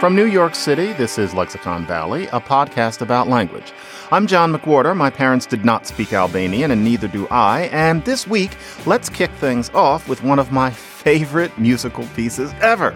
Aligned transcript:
From 0.00 0.14
New 0.14 0.26
York 0.26 0.54
City, 0.54 0.92
this 0.94 1.18
is 1.18 1.34
Lexicon 1.34 1.86
Valley, 1.86 2.26
a 2.26 2.40
podcast 2.40 3.00
about 3.00 3.28
language. 3.28 3.72
I'm 4.12 4.26
John 4.26 4.52
McWhorter. 4.52 4.96
My 4.96 5.10
parents 5.10 5.46
did 5.46 5.64
not 5.64 5.86
speak 5.86 6.12
Albanian, 6.12 6.70
and 6.70 6.84
neither 6.84 7.08
do 7.08 7.26
I. 7.28 7.62
And 7.72 8.04
this 8.04 8.26
week, 8.26 8.56
let's 8.84 9.08
kick 9.08 9.30
things 9.32 9.70
off 9.70 10.08
with 10.08 10.22
one 10.22 10.38
of 10.38 10.52
my 10.52 10.70
favorite 11.06 11.56
musical 11.58 12.06
pieces 12.08 12.52
ever. 12.60 12.94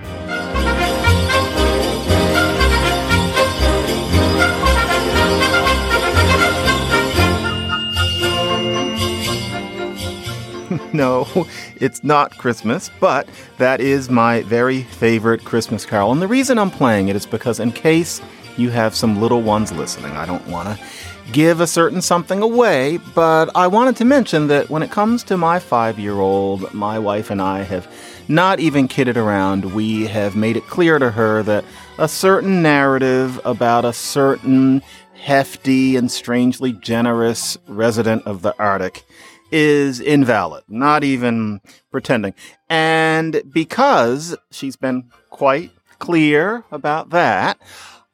no, 10.94 11.46
it's 11.76 12.02
not 12.02 12.36
Christmas, 12.36 12.90
but 13.00 13.28
that 13.58 13.80
is 13.80 14.10
my 14.10 14.42
very 14.42 14.82
favorite 14.82 15.44
Christmas 15.44 15.86
carol. 15.86 16.12
And 16.12 16.20
the 16.20 16.28
reason 16.28 16.58
I'm 16.58 16.70
playing 16.70 17.08
it 17.08 17.16
is 17.16 17.26
because, 17.26 17.60
in 17.60 17.72
case 17.72 18.20
you 18.56 18.70
have 18.70 18.94
some 18.94 19.20
little 19.20 19.42
ones 19.42 19.72
listening, 19.72 20.12
I 20.12 20.26
don't 20.26 20.46
want 20.48 20.68
to 20.68 20.84
give 21.32 21.60
a 21.60 21.66
certain 21.66 22.02
something 22.02 22.42
away, 22.42 22.98
but 23.14 23.50
I 23.54 23.68
wanted 23.68 23.96
to 23.96 24.04
mention 24.04 24.48
that 24.48 24.68
when 24.68 24.82
it 24.82 24.90
comes 24.90 25.22
to 25.24 25.36
my 25.36 25.58
five 25.58 25.98
year 25.98 26.18
old, 26.18 26.72
my 26.74 26.98
wife 26.98 27.30
and 27.30 27.40
I 27.40 27.62
have 27.62 27.86
not 28.28 28.60
even 28.60 28.88
kidded 28.88 29.16
around. 29.16 29.74
We 29.74 30.06
have 30.06 30.34
made 30.34 30.56
it 30.56 30.66
clear 30.66 30.98
to 30.98 31.10
her 31.10 31.42
that 31.44 31.64
a 31.98 32.08
certain 32.08 32.62
narrative 32.62 33.40
about 33.44 33.84
a 33.84 33.92
certain 33.92 34.82
hefty 35.14 35.96
and 35.96 36.10
strangely 36.10 36.72
generous 36.72 37.58
resident 37.68 38.24
of 38.26 38.42
the 38.42 38.56
Arctic 38.58 39.04
is 39.52 40.00
invalid, 40.00 40.64
not 40.68 41.04
even 41.04 41.60
pretending. 41.90 42.34
And 42.68 43.42
because 43.52 44.36
she's 44.50 44.76
been 44.76 45.10
quite 45.30 45.72
clear 45.98 46.64
about 46.70 47.10
that, 47.10 47.58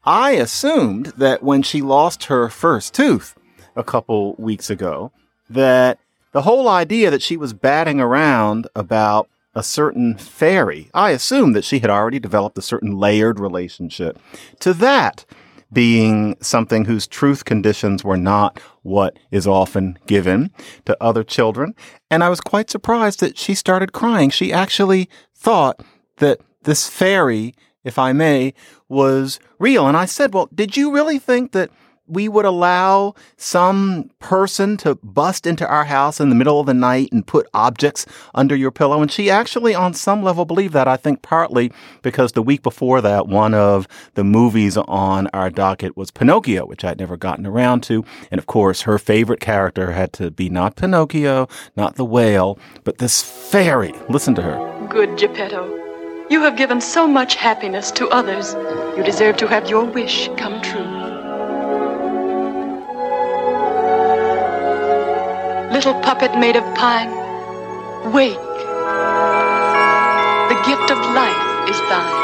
I 0.05 0.33
assumed 0.33 1.07
that 1.17 1.43
when 1.43 1.63
she 1.63 1.83
lost 1.83 2.25
her 2.25 2.49
first 2.49 2.95
tooth 2.95 3.35
a 3.75 3.83
couple 3.83 4.35
weeks 4.39 4.71
ago, 4.71 5.13
that 5.51 5.99
the 6.33 6.43
whole 6.43 6.69
idea 6.69 7.11
that 7.11 7.23
she 7.23 7.37
was 7.37 7.53
batting 7.53 8.01
around 8.01 8.69
about 8.77 9.29
a 9.55 9.63
certain 9.63 10.17
fairy, 10.19 10.91
I 10.93 11.11
assumed 11.11 11.57
that 11.57 11.65
she 11.65 11.79
had 11.79 11.91
already 11.91 12.19
developed 12.19 12.59
a 12.59 12.63
certain 12.63 12.99
layered 12.99 13.41
relationship 13.41 14.19
to 14.61 14.75
that 14.75 15.25
being 15.73 16.37
something 16.41 16.85
whose 16.85 17.07
truth 17.07 17.45
conditions 17.45 18.05
were 18.05 18.17
not 18.17 18.61
what 18.83 19.19
is 19.31 19.47
often 19.47 19.99
given 20.07 20.51
to 20.85 20.97
other 21.03 21.25
children. 21.25 21.75
And 22.11 22.23
I 22.23 22.29
was 22.29 22.41
quite 22.41 22.71
surprised 22.71 23.21
that 23.21 23.37
she 23.37 23.55
started 23.55 23.93
crying. 23.93 24.31
She 24.31 24.53
actually 24.53 25.09
thought 25.35 25.81
that 26.19 26.41
this 26.63 26.89
fairy, 26.89 27.55
if 27.85 27.99
I 27.99 28.13
may, 28.13 28.55
was 28.89 29.41
real. 29.59 29.87
And 29.87 29.97
I 29.97 30.05
said, 30.05 30.33
Well, 30.33 30.49
did 30.55 30.77
you 30.77 30.93
really 30.93 31.19
think 31.19 31.53
that 31.53 31.71
we 32.09 32.29
would 32.29 32.45
allow 32.45 33.15
some 33.37 34.11
person 34.19 34.77
to 34.79 34.95
bust 34.97 35.47
into 35.47 35.67
our 35.67 35.85
house 35.85 36.21
in 36.21 36.29
the 36.29 36.35
middle 36.35 36.61
of 36.61 36.67
the 36.67 36.75
night 36.75 37.11
and 37.13 37.27
put 37.27 37.49
objects 37.53 38.07
under 38.35 38.55
your 38.55 38.71
pillow. 38.71 39.03
And 39.03 39.11
she 39.11 39.31
actually, 39.31 39.75
on 39.75 39.95
some 39.95 40.23
level, 40.23 40.45
believed 40.45 40.75
that. 40.75 40.89
I 40.89 40.97
think 40.97 41.23
partly 41.23 41.73
because 42.03 42.33
the 42.33 42.43
week 42.43 42.63
before 42.63 43.01
that, 43.01 43.27
one 43.27 43.55
of 43.55 43.89
the 44.15 44.25
movies 44.25 44.77
on 44.77 45.27
our 45.29 45.51
docket 45.51 45.97
was 45.97 46.11
Pinocchio, 46.11 46.67
which 46.67 46.85
I'd 46.85 46.99
never 46.99 47.17
gotten 47.17 47.47
around 47.47 47.83
to. 47.85 48.05
And 48.31 48.39
of 48.39 48.47
course, 48.47 48.83
her 48.83 48.99
favorite 48.99 49.41
character 49.41 49.93
had 49.93 50.13
to 50.15 50.31
be 50.31 50.49
not 50.49 50.77
Pinocchio, 50.77 51.49
not 51.77 51.97
the 51.97 52.05
whale, 52.05 52.59
but 52.85 52.99
this 52.99 53.23
fairy. 53.23 53.93
Listen 54.09 54.35
to 54.37 54.43
her. 54.43 54.87
Good 54.89 55.19
Geppetto. 55.19 55.73
You 56.29 56.43
have 56.43 56.57
given 56.57 56.81
so 56.81 57.07
much 57.07 57.37
happiness 57.37 57.93
to 57.93 58.09
others. 58.09 58.55
You 58.97 59.05
deserve 59.05 59.37
to 59.37 59.47
have 59.47 59.71
your 59.71 59.85
wish 59.85 60.29
come 60.37 60.61
true. 60.61 60.96
Little 65.77 66.01
puppet 66.01 66.35
made 66.39 66.57
of 66.57 66.65
pine, 66.75 67.11
wake. 68.11 68.33
The 70.49 70.57
gift 70.65 70.91
of 70.91 70.97
life 71.13 71.69
is 71.69 71.79
thine. 71.91 72.17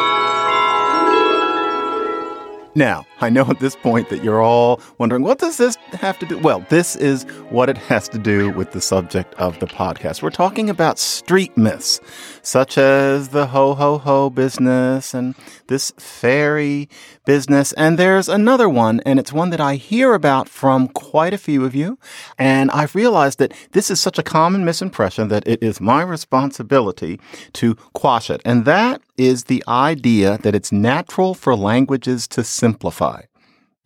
Now, 2.75 3.05
I 3.23 3.31
know 3.31 3.49
at 3.49 3.61
this 3.61 3.77
point 3.77 4.09
that 4.09 4.25
you're 4.25 4.43
all 4.43 4.81
wondering, 4.99 5.23
what 5.23 5.39
does 5.39 5.57
this 5.57 5.77
have 5.93 6.19
to 6.19 6.27
do? 6.27 6.39
Well, 6.39 6.67
this 6.71 6.97
is 6.97 7.23
what 7.51 7.69
it 7.69 7.79
has 7.79 8.09
to 8.09 8.19
do 8.19 8.51
with 8.51 8.73
the 8.73 8.81
subject 8.81 9.35
of 9.35 9.59
the 9.61 9.67
podcast. 9.67 10.23
We're 10.23 10.31
talking 10.31 10.69
about 10.69 10.99
street 10.99 11.57
myths, 11.57 12.01
such 12.43 12.77
as 12.79 13.29
the 13.29 13.47
ho 13.47 13.75
ho 13.75 13.99
ho 13.99 14.31
business 14.31 15.15
and 15.15 15.35
this 15.69 15.93
fairy 15.99 16.89
business. 17.25 17.73
And 17.75 17.99
there's 17.99 18.29
another 18.29 18.69
one, 18.69 19.01
and 19.07 19.19
it's 19.19 19.33
one 19.33 19.51
that 19.51 19.61
I 19.61 19.77
hear 19.77 20.15
about 20.15 20.49
from 20.49 20.89
quite 20.89 21.33
a 21.33 21.39
few 21.39 21.65
of 21.65 21.75
you. 21.75 21.99
And 22.39 22.71
I've 22.71 22.95
realized 22.95 23.39
that 23.39 23.53
this 23.73 23.91
is 23.91 24.01
such 24.01 24.19
a 24.19 24.23
common 24.23 24.65
misimpression 24.65 25.29
that 25.29 25.47
it 25.47 25.63
is 25.63 25.81
my 25.81 26.03
responsibility 26.03 27.21
to 27.55 27.75
quash 27.93 28.31
it. 28.31 28.41
And 28.45 28.65
that 28.65 29.01
is 29.17 29.45
the 29.45 29.63
idea 29.69 30.39
that 30.39 30.55
it's 30.55 30.73
natural 30.73 31.35
for 31.35 31.55
languages 31.55 32.27
to 32.29 32.43
simplify. 32.43 33.12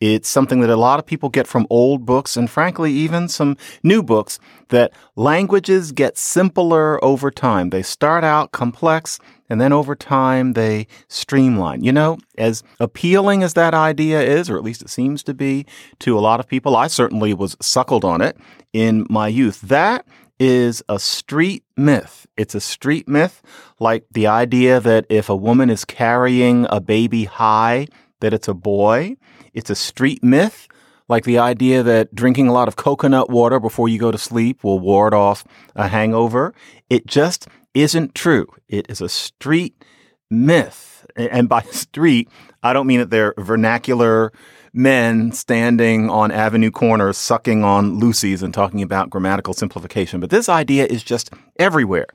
It's 0.00 0.28
something 0.28 0.60
that 0.60 0.70
a 0.70 0.76
lot 0.76 0.98
of 0.98 1.06
people 1.06 1.28
get 1.28 1.46
from 1.46 1.66
old 1.70 2.04
books 2.04 2.36
and 2.36 2.50
frankly, 2.50 2.92
even 2.92 3.28
some 3.28 3.56
new 3.82 4.02
books 4.02 4.38
that 4.68 4.92
languages 5.14 5.92
get 5.92 6.18
simpler 6.18 7.02
over 7.02 7.30
time. 7.30 7.70
They 7.70 7.82
start 7.82 8.22
out 8.22 8.52
complex 8.52 9.18
and 9.48 9.60
then 9.60 9.72
over 9.72 9.94
time 9.94 10.52
they 10.52 10.86
streamline. 11.08 11.82
You 11.82 11.92
know, 11.92 12.18
as 12.36 12.62
appealing 12.78 13.42
as 13.42 13.54
that 13.54 13.72
idea 13.72 14.20
is, 14.20 14.50
or 14.50 14.56
at 14.56 14.64
least 14.64 14.82
it 14.82 14.90
seems 14.90 15.22
to 15.24 15.34
be 15.34 15.64
to 16.00 16.18
a 16.18 16.20
lot 16.20 16.40
of 16.40 16.48
people, 16.48 16.76
I 16.76 16.88
certainly 16.88 17.32
was 17.32 17.56
suckled 17.60 18.04
on 18.04 18.20
it 18.20 18.36
in 18.72 19.06
my 19.08 19.28
youth. 19.28 19.62
That 19.62 20.06
is 20.38 20.82
a 20.88 20.98
street 20.98 21.64
myth. 21.76 22.26
It's 22.36 22.54
a 22.54 22.60
street 22.60 23.08
myth 23.08 23.40
like 23.78 24.04
the 24.10 24.26
idea 24.26 24.80
that 24.80 25.06
if 25.08 25.30
a 25.30 25.36
woman 25.36 25.70
is 25.70 25.86
carrying 25.86 26.66
a 26.68 26.80
baby 26.80 27.24
high, 27.24 27.86
that 28.20 28.34
it's 28.34 28.48
a 28.48 28.54
boy. 28.54 29.16
It's 29.56 29.70
a 29.70 29.74
street 29.74 30.22
myth, 30.22 30.68
like 31.08 31.24
the 31.24 31.38
idea 31.38 31.82
that 31.82 32.14
drinking 32.14 32.46
a 32.46 32.52
lot 32.52 32.68
of 32.68 32.76
coconut 32.76 33.30
water 33.30 33.58
before 33.58 33.88
you 33.88 33.98
go 33.98 34.12
to 34.12 34.18
sleep 34.18 34.62
will 34.62 34.78
ward 34.78 35.14
off 35.14 35.44
a 35.74 35.88
hangover. 35.88 36.54
It 36.90 37.06
just 37.06 37.48
isn't 37.72 38.14
true. 38.14 38.46
It 38.68 38.86
is 38.90 39.00
a 39.00 39.08
street 39.08 39.82
myth. 40.30 41.06
And 41.16 41.48
by 41.48 41.62
street, 41.70 42.28
I 42.62 42.74
don't 42.74 42.86
mean 42.86 43.00
that 43.00 43.08
they're 43.08 43.32
vernacular 43.38 44.30
men 44.74 45.32
standing 45.32 46.10
on 46.10 46.30
avenue 46.30 46.70
corners 46.70 47.16
sucking 47.16 47.64
on 47.64 47.98
Lucy's 47.98 48.42
and 48.42 48.52
talking 48.52 48.82
about 48.82 49.08
grammatical 49.08 49.54
simplification. 49.54 50.20
But 50.20 50.28
this 50.28 50.50
idea 50.50 50.84
is 50.84 51.02
just 51.02 51.30
everywhere. 51.58 52.08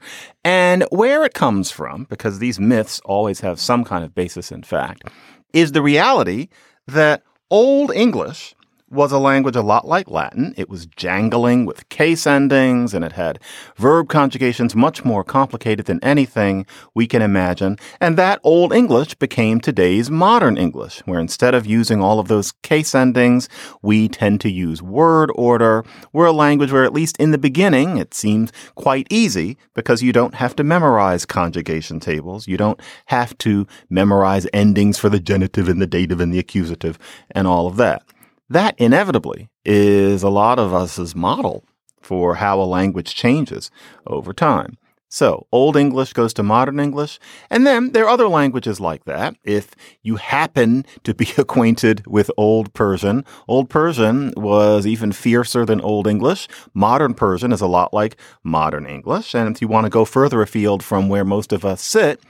And 0.43 0.85
where 0.91 1.25
it 1.25 1.33
comes 1.33 1.71
from, 1.71 2.05
because 2.07 2.37
these 2.37 2.59
myths 2.59 3.01
always 3.03 3.39
have 3.39 3.59
some 3.59 3.83
kind 3.83 4.05
of 4.05 4.13
basis 4.13 4.51
in 4.51 4.61
fact, 4.61 5.09
is 5.53 5.71
the 5.71 5.81
reality 5.81 6.49
that 6.85 7.23
Old 7.51 7.91
English 7.91 8.55
was 8.91 9.13
a 9.13 9.17
language 9.17 9.55
a 9.55 9.61
lot 9.61 9.87
like 9.87 10.11
Latin. 10.11 10.53
It 10.57 10.69
was 10.69 10.85
jangling 10.85 11.65
with 11.65 11.87
case 11.87 12.27
endings 12.27 12.93
and 12.93 13.05
it 13.05 13.13
had 13.13 13.39
verb 13.77 14.09
conjugations 14.09 14.75
much 14.75 15.05
more 15.05 15.23
complicated 15.23 15.85
than 15.85 16.03
anything 16.03 16.65
we 16.93 17.07
can 17.07 17.21
imagine. 17.21 17.77
And 18.01 18.17
that 18.17 18.41
Old 18.43 18.73
English 18.73 19.13
became 19.15 19.61
today's 19.61 20.11
modern 20.11 20.57
English, 20.57 20.99
where 21.05 21.21
instead 21.21 21.55
of 21.55 21.65
using 21.65 22.01
all 22.01 22.19
of 22.19 22.27
those 22.27 22.51
case 22.63 22.93
endings, 22.93 23.47
we 23.81 24.09
tend 24.09 24.41
to 24.41 24.51
use 24.51 24.81
word 24.81 25.31
order. 25.35 25.85
We're 26.11 26.25
a 26.25 26.33
language 26.33 26.71
where, 26.71 26.83
at 26.83 26.93
least 26.93 27.15
in 27.17 27.31
the 27.31 27.37
beginning, 27.37 27.97
it 27.97 28.13
seems 28.13 28.51
quite 28.75 29.07
easy 29.09 29.57
because 29.73 30.03
you 30.03 30.11
don't 30.11 30.35
have 30.35 30.55
to 30.57 30.63
memorize 30.63 31.25
conjugation 31.25 32.01
tables. 32.01 32.47
You 32.47 32.57
don't 32.57 32.81
have 33.05 33.37
to 33.39 33.67
memorize 33.89 34.47
endings 34.51 34.97
for 34.97 35.07
the 35.07 35.19
genitive 35.19 35.69
and 35.69 35.81
the 35.81 35.87
dative 35.87 36.19
and 36.19 36.33
the 36.33 36.39
accusative 36.39 36.99
and 37.31 37.47
all 37.47 37.67
of 37.67 37.77
that. 37.77 38.03
That 38.51 38.75
inevitably 38.77 39.49
is 39.63 40.23
a 40.23 40.29
lot 40.29 40.59
of 40.59 40.73
us's 40.73 41.15
model 41.15 41.63
for 42.01 42.35
how 42.35 42.59
a 42.59 42.67
language 42.67 43.15
changes 43.15 43.71
over 44.05 44.33
time. 44.33 44.77
So 45.13 45.45
Old 45.51 45.75
English 45.75 46.13
goes 46.13 46.33
to 46.35 46.43
Modern 46.43 46.79
English. 46.79 47.19
And 47.49 47.67
then 47.67 47.91
there 47.91 48.05
are 48.05 48.09
other 48.09 48.29
languages 48.29 48.79
like 48.79 49.03
that. 49.03 49.35
If 49.43 49.75
you 50.01 50.15
happen 50.15 50.85
to 51.03 51.13
be 51.13 51.27
acquainted 51.37 52.07
with 52.07 52.31
Old 52.37 52.73
Persian, 52.73 53.25
Old 53.45 53.69
Persian 53.69 54.33
was 54.37 54.87
even 54.87 55.11
fiercer 55.11 55.65
than 55.65 55.81
Old 55.81 56.07
English. 56.07 56.47
Modern 56.73 57.13
Persian 57.13 57.51
is 57.51 57.59
a 57.59 57.67
lot 57.67 57.93
like 57.93 58.15
Modern 58.41 58.85
English. 58.85 59.35
And 59.35 59.53
if 59.53 59.61
you 59.61 59.67
want 59.67 59.85
to 59.85 59.89
go 59.89 60.05
further 60.05 60.41
afield 60.41 60.81
from 60.81 61.09
where 61.09 61.25
most 61.25 61.51
of 61.51 61.65
us 61.65 61.81
sit, 61.81 62.21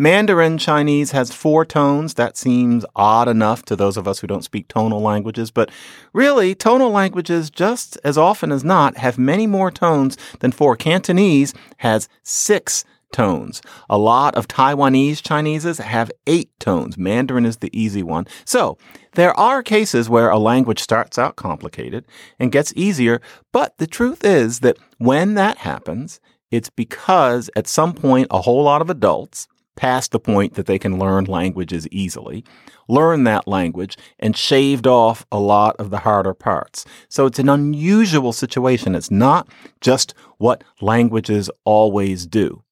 Mandarin 0.00 0.56
Chinese 0.56 1.10
has 1.10 1.30
four 1.30 1.66
tones. 1.66 2.14
That 2.14 2.38
seems 2.38 2.86
odd 2.96 3.28
enough 3.28 3.66
to 3.66 3.76
those 3.76 3.98
of 3.98 4.08
us 4.08 4.20
who 4.20 4.26
don't 4.26 4.42
speak 4.42 4.66
tonal 4.66 5.02
languages. 5.02 5.50
But 5.50 5.70
really, 6.14 6.54
tonal 6.54 6.90
languages, 6.90 7.50
just 7.50 7.98
as 8.02 8.16
often 8.16 8.50
as 8.50 8.64
not, 8.64 8.96
have 8.96 9.18
many 9.18 9.46
more 9.46 9.70
tones 9.70 10.16
than 10.38 10.52
four. 10.52 10.74
Cantonese 10.74 11.52
has 11.76 12.08
six 12.30 12.84
tones. 13.12 13.60
A 13.88 13.98
lot 13.98 14.34
of 14.34 14.48
Taiwanese 14.48 15.22
Chineses 15.22 15.78
have 15.78 16.12
eight 16.26 16.50
tones. 16.60 16.96
Mandarin 16.96 17.44
is 17.44 17.58
the 17.58 17.70
easy 17.78 18.02
one. 18.02 18.26
So 18.44 18.78
there 19.14 19.38
are 19.38 19.62
cases 19.62 20.08
where 20.08 20.30
a 20.30 20.38
language 20.38 20.78
starts 20.78 21.18
out 21.18 21.36
complicated 21.36 22.04
and 22.38 22.52
gets 22.52 22.72
easier. 22.76 23.20
But 23.52 23.76
the 23.78 23.86
truth 23.86 24.24
is 24.24 24.60
that 24.60 24.78
when 24.98 25.34
that 25.34 25.58
happens, 25.58 26.20
it's 26.50 26.70
because 26.70 27.50
at 27.56 27.66
some 27.66 27.94
point 27.94 28.28
a 28.30 28.40
whole 28.42 28.62
lot 28.62 28.82
of 28.82 28.90
adults 28.90 29.48
past 29.76 30.12
the 30.12 30.20
point 30.20 30.54
that 30.54 30.66
they 30.66 30.78
can 30.78 30.98
learn 30.98 31.24
languages 31.24 31.88
easily, 31.90 32.44
learn 32.88 33.24
that 33.24 33.48
language, 33.48 33.96
and 34.18 34.36
shaved 34.36 34.86
off 34.86 35.24
a 35.32 35.38
lot 35.38 35.76
of 35.76 35.90
the 35.90 35.98
harder 35.98 36.34
parts. 36.34 36.84
So 37.08 37.26
it's 37.26 37.38
an 37.38 37.48
unusual 37.48 38.32
situation. 38.32 38.94
It's 38.94 39.10
not 39.10 39.48
just 39.80 40.14
what 40.38 40.64
languages 40.80 41.50
always 41.64 42.26
do. 42.26 42.62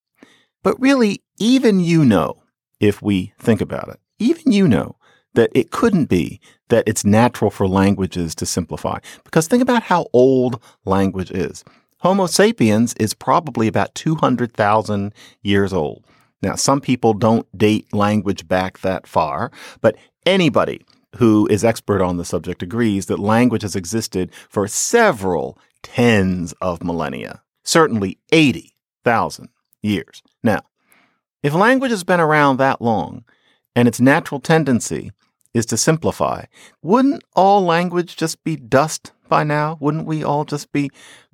But 0.62 0.80
really, 0.80 1.22
even 1.38 1.80
you 1.80 2.04
know, 2.04 2.42
if 2.80 3.00
we 3.00 3.32
think 3.38 3.60
about 3.60 3.88
it, 3.88 4.00
even 4.18 4.52
you 4.52 4.68
know 4.68 4.96
that 5.34 5.50
it 5.54 5.70
couldn't 5.70 6.06
be 6.06 6.40
that 6.68 6.84
it's 6.86 7.04
natural 7.04 7.50
for 7.50 7.68
languages 7.68 8.34
to 8.34 8.46
simplify. 8.46 8.98
Because 9.24 9.46
think 9.46 9.62
about 9.62 9.84
how 9.84 10.06
old 10.12 10.60
language 10.84 11.30
is. 11.30 11.64
Homo 11.98 12.26
sapiens 12.26 12.94
is 12.94 13.14
probably 13.14 13.66
about 13.66 13.94
200,000 13.94 15.12
years 15.42 15.72
old. 15.72 16.04
Now, 16.42 16.54
some 16.54 16.80
people 16.80 17.14
don't 17.14 17.46
date 17.56 17.92
language 17.92 18.46
back 18.46 18.80
that 18.80 19.06
far, 19.06 19.50
but 19.80 19.96
anybody 20.24 20.82
who 21.16 21.46
is 21.48 21.64
expert 21.64 22.02
on 22.02 22.16
the 22.16 22.24
subject 22.24 22.62
agrees 22.62 23.06
that 23.06 23.18
language 23.18 23.62
has 23.62 23.74
existed 23.74 24.30
for 24.48 24.68
several 24.68 25.58
tens 25.82 26.52
of 26.60 26.82
millennia, 26.82 27.42
certainly 27.64 28.18
80,000 28.30 29.48
years. 29.82 30.22
Now, 30.42 30.60
if 31.42 31.54
language 31.54 31.90
has 31.90 32.04
been 32.04 32.20
around 32.20 32.56
that 32.56 32.82
long 32.82 33.24
and 33.74 33.88
its 33.88 34.00
natural 34.00 34.40
tendency 34.40 35.10
is 35.54 35.66
to 35.66 35.76
simplify, 35.76 36.44
wouldn't 36.82 37.24
all 37.34 37.62
language 37.62 38.16
just 38.16 38.44
be 38.44 38.56
dust 38.56 39.12
by 39.28 39.44
now? 39.44 39.76
Wouldn't 39.80 40.06
we 40.06 40.24
all 40.24 40.44
just 40.44 40.72
be 40.72 40.90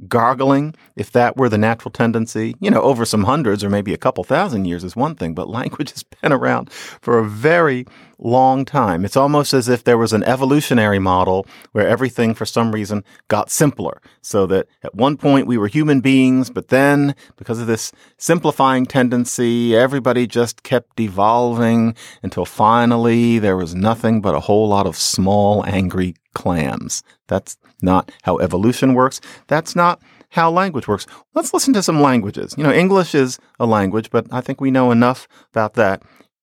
gargling 0.08 0.74
if 0.96 1.12
that 1.12 1.36
were 1.36 1.48
the 1.48 1.58
natural 1.58 1.90
tendency? 1.90 2.54
You 2.60 2.70
know, 2.70 2.82
over 2.82 3.04
some 3.04 3.24
hundreds 3.24 3.62
or 3.62 3.70
maybe 3.70 3.94
a 3.94 3.98
couple 3.98 4.24
thousand 4.24 4.64
years 4.64 4.84
is 4.84 4.96
one 4.96 5.14
thing, 5.14 5.34
but 5.34 5.48
language 5.48 5.90
has 5.92 6.02
been 6.02 6.32
around 6.32 6.72
for 6.72 7.18
a 7.18 7.28
very 7.28 7.86
long 8.18 8.64
time. 8.64 9.04
It's 9.04 9.16
almost 9.16 9.52
as 9.52 9.68
if 9.68 9.84
there 9.84 9.98
was 9.98 10.12
an 10.12 10.24
evolutionary 10.24 10.98
model 10.98 11.46
where 11.72 11.86
everything 11.86 12.34
for 12.34 12.46
some 12.46 12.72
reason 12.72 13.04
got 13.28 13.50
simpler. 13.50 14.00
So 14.22 14.46
that 14.46 14.66
at 14.82 14.94
one 14.94 15.16
point 15.16 15.46
we 15.46 15.58
were 15.58 15.68
human 15.68 16.00
beings, 16.00 16.50
but 16.50 16.68
then 16.68 17.14
because 17.36 17.60
of 17.60 17.66
this 17.66 17.92
simplifying 18.16 18.86
tendency, 18.86 19.76
everybody 19.76 20.26
just 20.26 20.62
kept 20.62 20.98
evolving 20.98 21.94
until 22.22 22.44
finally 22.44 23.38
there 23.38 23.56
was 23.56 23.74
nothing 23.74 24.20
but 24.20 24.34
a 24.34 24.40
whole 24.40 24.68
lot 24.68 24.86
of 24.86 24.96
small, 24.96 25.64
angry 25.66 26.14
clams. 26.34 27.02
That's 27.28 27.56
not 27.80 28.10
how 28.22 28.38
evolution 28.38 28.94
works. 28.94 29.20
That's 29.46 29.74
not 29.76 30.00
how 30.30 30.50
language 30.50 30.88
works. 30.88 31.06
Let's 31.34 31.54
listen 31.54 31.72
to 31.74 31.82
some 31.82 32.00
languages. 32.00 32.54
You 32.58 32.64
know, 32.64 32.72
English 32.72 33.14
is 33.14 33.38
a 33.60 33.66
language, 33.66 34.10
but 34.10 34.26
I 34.32 34.40
think 34.40 34.60
we 34.60 34.70
know 34.70 34.90
enough 34.90 35.28
about 35.52 35.74
that. 35.74 36.02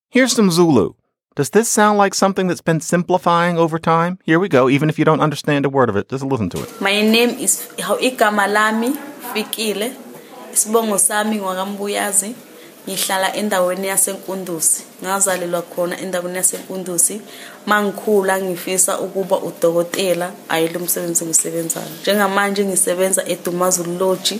Here's 0.10 0.34
some 0.34 0.50
Zulu. 0.50 0.94
Does 1.36 1.52
this 1.52 1.70
sound 1.70 1.98
like 1.98 2.14
something 2.14 2.48
that's 2.48 2.62
been 2.62 2.82
simplifying 2.82 3.58
over 3.58 3.80
time? 3.80 4.20
Here 4.26 4.40
we 4.40 4.50
go, 4.50 4.70
even 4.70 4.90
if 4.90 5.00
you 5.00 5.06
don't 5.06 5.22
understand 5.22 5.66
a 5.66 5.70
word 5.70 5.90
of 5.90 5.96
it, 5.96 6.10
just 6.10 6.24
listen 6.24 6.50
to 6.50 6.62
it. 6.64 6.82
My 6.82 7.02
name 7.02 7.30
is 7.40 7.72
igama 7.78 8.52
lami 8.52 8.90
Fikile. 9.34 9.96
Isibongo 10.52 11.00
sami 11.00 11.38
ngwakambuyazi. 11.38 12.50
Ngihlala 12.88 13.36
endaweni 13.36 13.88
yasenkundusi. 13.88 14.83
Ngazalelwa 15.04 15.62
khona 15.62 16.00
endaweni 16.00 16.38
yasenkundusi. 16.38 17.22
Mangikhula 17.66 18.42
ngifisa 18.42 19.00
ukuba 19.00 19.38
udokotela 19.38 20.31
ayilo 20.50 20.80
umsebenzi 20.80 21.24
engisebenzayo 21.24 21.92
njengamanje 22.01 22.66
ngisebenza 22.66 23.22
edumazulu 23.33 23.98
lodge 24.00 24.39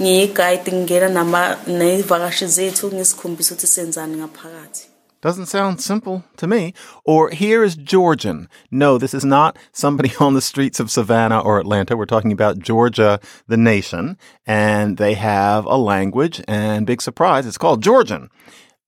ngiyiguide 0.00 0.72
ngingena 0.72 1.22
nevakashi 1.66 2.46
zethu 2.46 2.86
ngisikhombisa 2.94 3.54
ukuthi 3.54 3.66
senzani 3.66 4.16
ngaphakathi. 4.16 4.91
Doesn't 5.22 5.46
sound 5.46 5.80
simple 5.80 6.24
to 6.36 6.48
me. 6.48 6.74
Or 7.04 7.30
here 7.30 7.62
is 7.62 7.76
Georgian. 7.76 8.48
No, 8.72 8.98
this 8.98 9.14
is 9.14 9.24
not 9.24 9.56
somebody 9.70 10.12
on 10.20 10.34
the 10.34 10.40
streets 10.40 10.80
of 10.80 10.90
Savannah 10.90 11.38
or 11.38 11.60
Atlanta. 11.60 11.96
We're 11.96 12.06
talking 12.06 12.32
about 12.32 12.58
Georgia, 12.58 13.20
the 13.46 13.56
nation, 13.56 14.18
and 14.46 14.96
they 14.96 15.14
have 15.14 15.64
a 15.64 15.76
language 15.76 16.42
and 16.48 16.86
big 16.86 17.00
surprise, 17.00 17.46
it's 17.46 17.56
called 17.56 17.84
Georgian. 17.84 18.30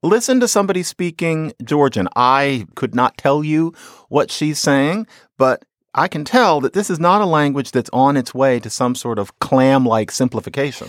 Listen 0.02 0.40
to 0.40 0.48
somebody 0.48 0.82
speaking 0.82 1.52
Georgian. 1.62 2.08
I 2.16 2.66
could 2.74 2.96
not 2.96 3.16
tell 3.16 3.44
you 3.44 3.72
what 4.08 4.30
she's 4.30 4.58
saying, 4.58 5.06
but 5.38 5.64
I 5.93 6.07
can 6.07 6.23
tell 6.23 6.61
that 6.61 6.73
this 6.73 6.89
is 6.91 6.99
not 6.99 7.19
a 7.21 7.25
language 7.25 7.71
that's 7.71 7.89
on 7.91 8.15
its 8.15 8.31
way 8.33 8.59
to 8.59 8.69
some 8.69 8.93
sort 8.93 9.17
of 9.17 9.33
clam-like 9.39 10.11
simplification. 10.11 10.87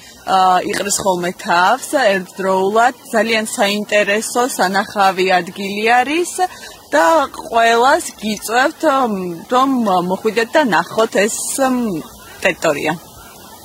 იყრის 0.71 0.97
ხოლმე 1.05 1.31
თავს 1.41 1.89
ერთდროულად 2.01 2.95
ძალიან 3.15 3.49
საინტერესო 3.49 4.45
სანახავი 4.57 5.27
ადგილი 5.41 5.89
არის 6.01 6.33
და 6.93 7.07
ყველას 7.33 8.05
გიწევთ 8.21 8.81
რომ 9.55 9.71
მოხვიდეთ 10.11 10.49
და 10.57 10.63
ნახოთ 10.69 11.13
ეს 11.25 11.37
ტერიტორია. 12.45 12.93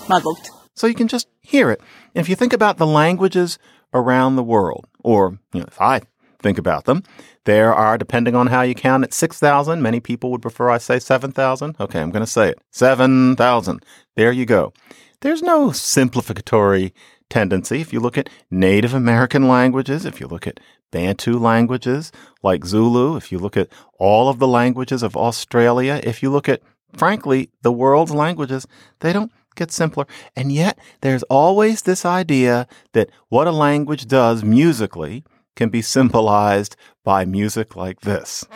მადლობთ. 0.07 0.45
So 0.75 0.87
you 0.87 0.95
can 0.95 1.07
just 1.07 1.27
hear 1.41 1.69
it. 1.69 1.81
If 2.13 2.29
you 2.29 2.35
think 2.35 2.53
about 2.53 2.77
the 2.77 2.87
languages 2.87 3.59
around 3.93 4.35
the 4.35 4.43
world, 4.43 4.87
or 5.03 5.37
you 5.53 5.59
know, 5.61 5.67
if 5.67 5.81
I 5.81 6.01
think 6.40 6.58
about 6.58 6.84
them. 6.84 7.02
There 7.44 7.74
are, 7.74 7.96
depending 7.96 8.34
on 8.34 8.48
how 8.48 8.62
you 8.62 8.74
count 8.74 9.04
it, 9.04 9.14
6,000. 9.14 9.82
Many 9.82 10.00
people 10.00 10.30
would 10.30 10.42
prefer 10.42 10.70
I 10.70 10.78
say 10.78 10.98
7,000. 10.98 11.76
Okay, 11.80 12.00
I'm 12.00 12.10
going 12.10 12.24
to 12.24 12.30
say 12.30 12.50
it. 12.50 12.58
7,000. 12.70 13.84
There 14.16 14.32
you 14.32 14.46
go. 14.46 14.72
There's 15.20 15.42
no 15.42 15.68
simplificatory 15.68 16.92
tendency. 17.28 17.80
If 17.80 17.92
you 17.92 18.00
look 18.00 18.18
at 18.18 18.28
Native 18.50 18.94
American 18.94 19.48
languages, 19.48 20.04
if 20.04 20.20
you 20.20 20.26
look 20.26 20.46
at 20.46 20.60
Bantu 20.90 21.38
languages 21.38 22.10
like 22.42 22.64
Zulu, 22.64 23.16
if 23.16 23.30
you 23.30 23.38
look 23.38 23.56
at 23.56 23.68
all 23.98 24.28
of 24.28 24.38
the 24.38 24.48
languages 24.48 25.02
of 25.02 25.16
Australia, 25.16 26.00
if 26.02 26.22
you 26.22 26.30
look 26.30 26.48
at, 26.48 26.62
frankly, 26.96 27.50
the 27.62 27.72
world's 27.72 28.12
languages, 28.12 28.66
they 29.00 29.12
don't 29.12 29.30
get 29.54 29.70
simpler. 29.70 30.06
And 30.34 30.50
yet 30.50 30.78
there's 31.00 31.22
always 31.24 31.82
this 31.82 32.04
idea 32.04 32.66
that 32.92 33.10
what 33.28 33.46
a 33.46 33.52
language 33.52 34.06
does 34.06 34.42
musically 34.42 35.24
can 35.60 35.68
be 35.68 35.82
symbolized 35.82 36.74
by 37.04 37.22
music 37.26 37.76
like 37.76 38.00
this. 38.00 38.46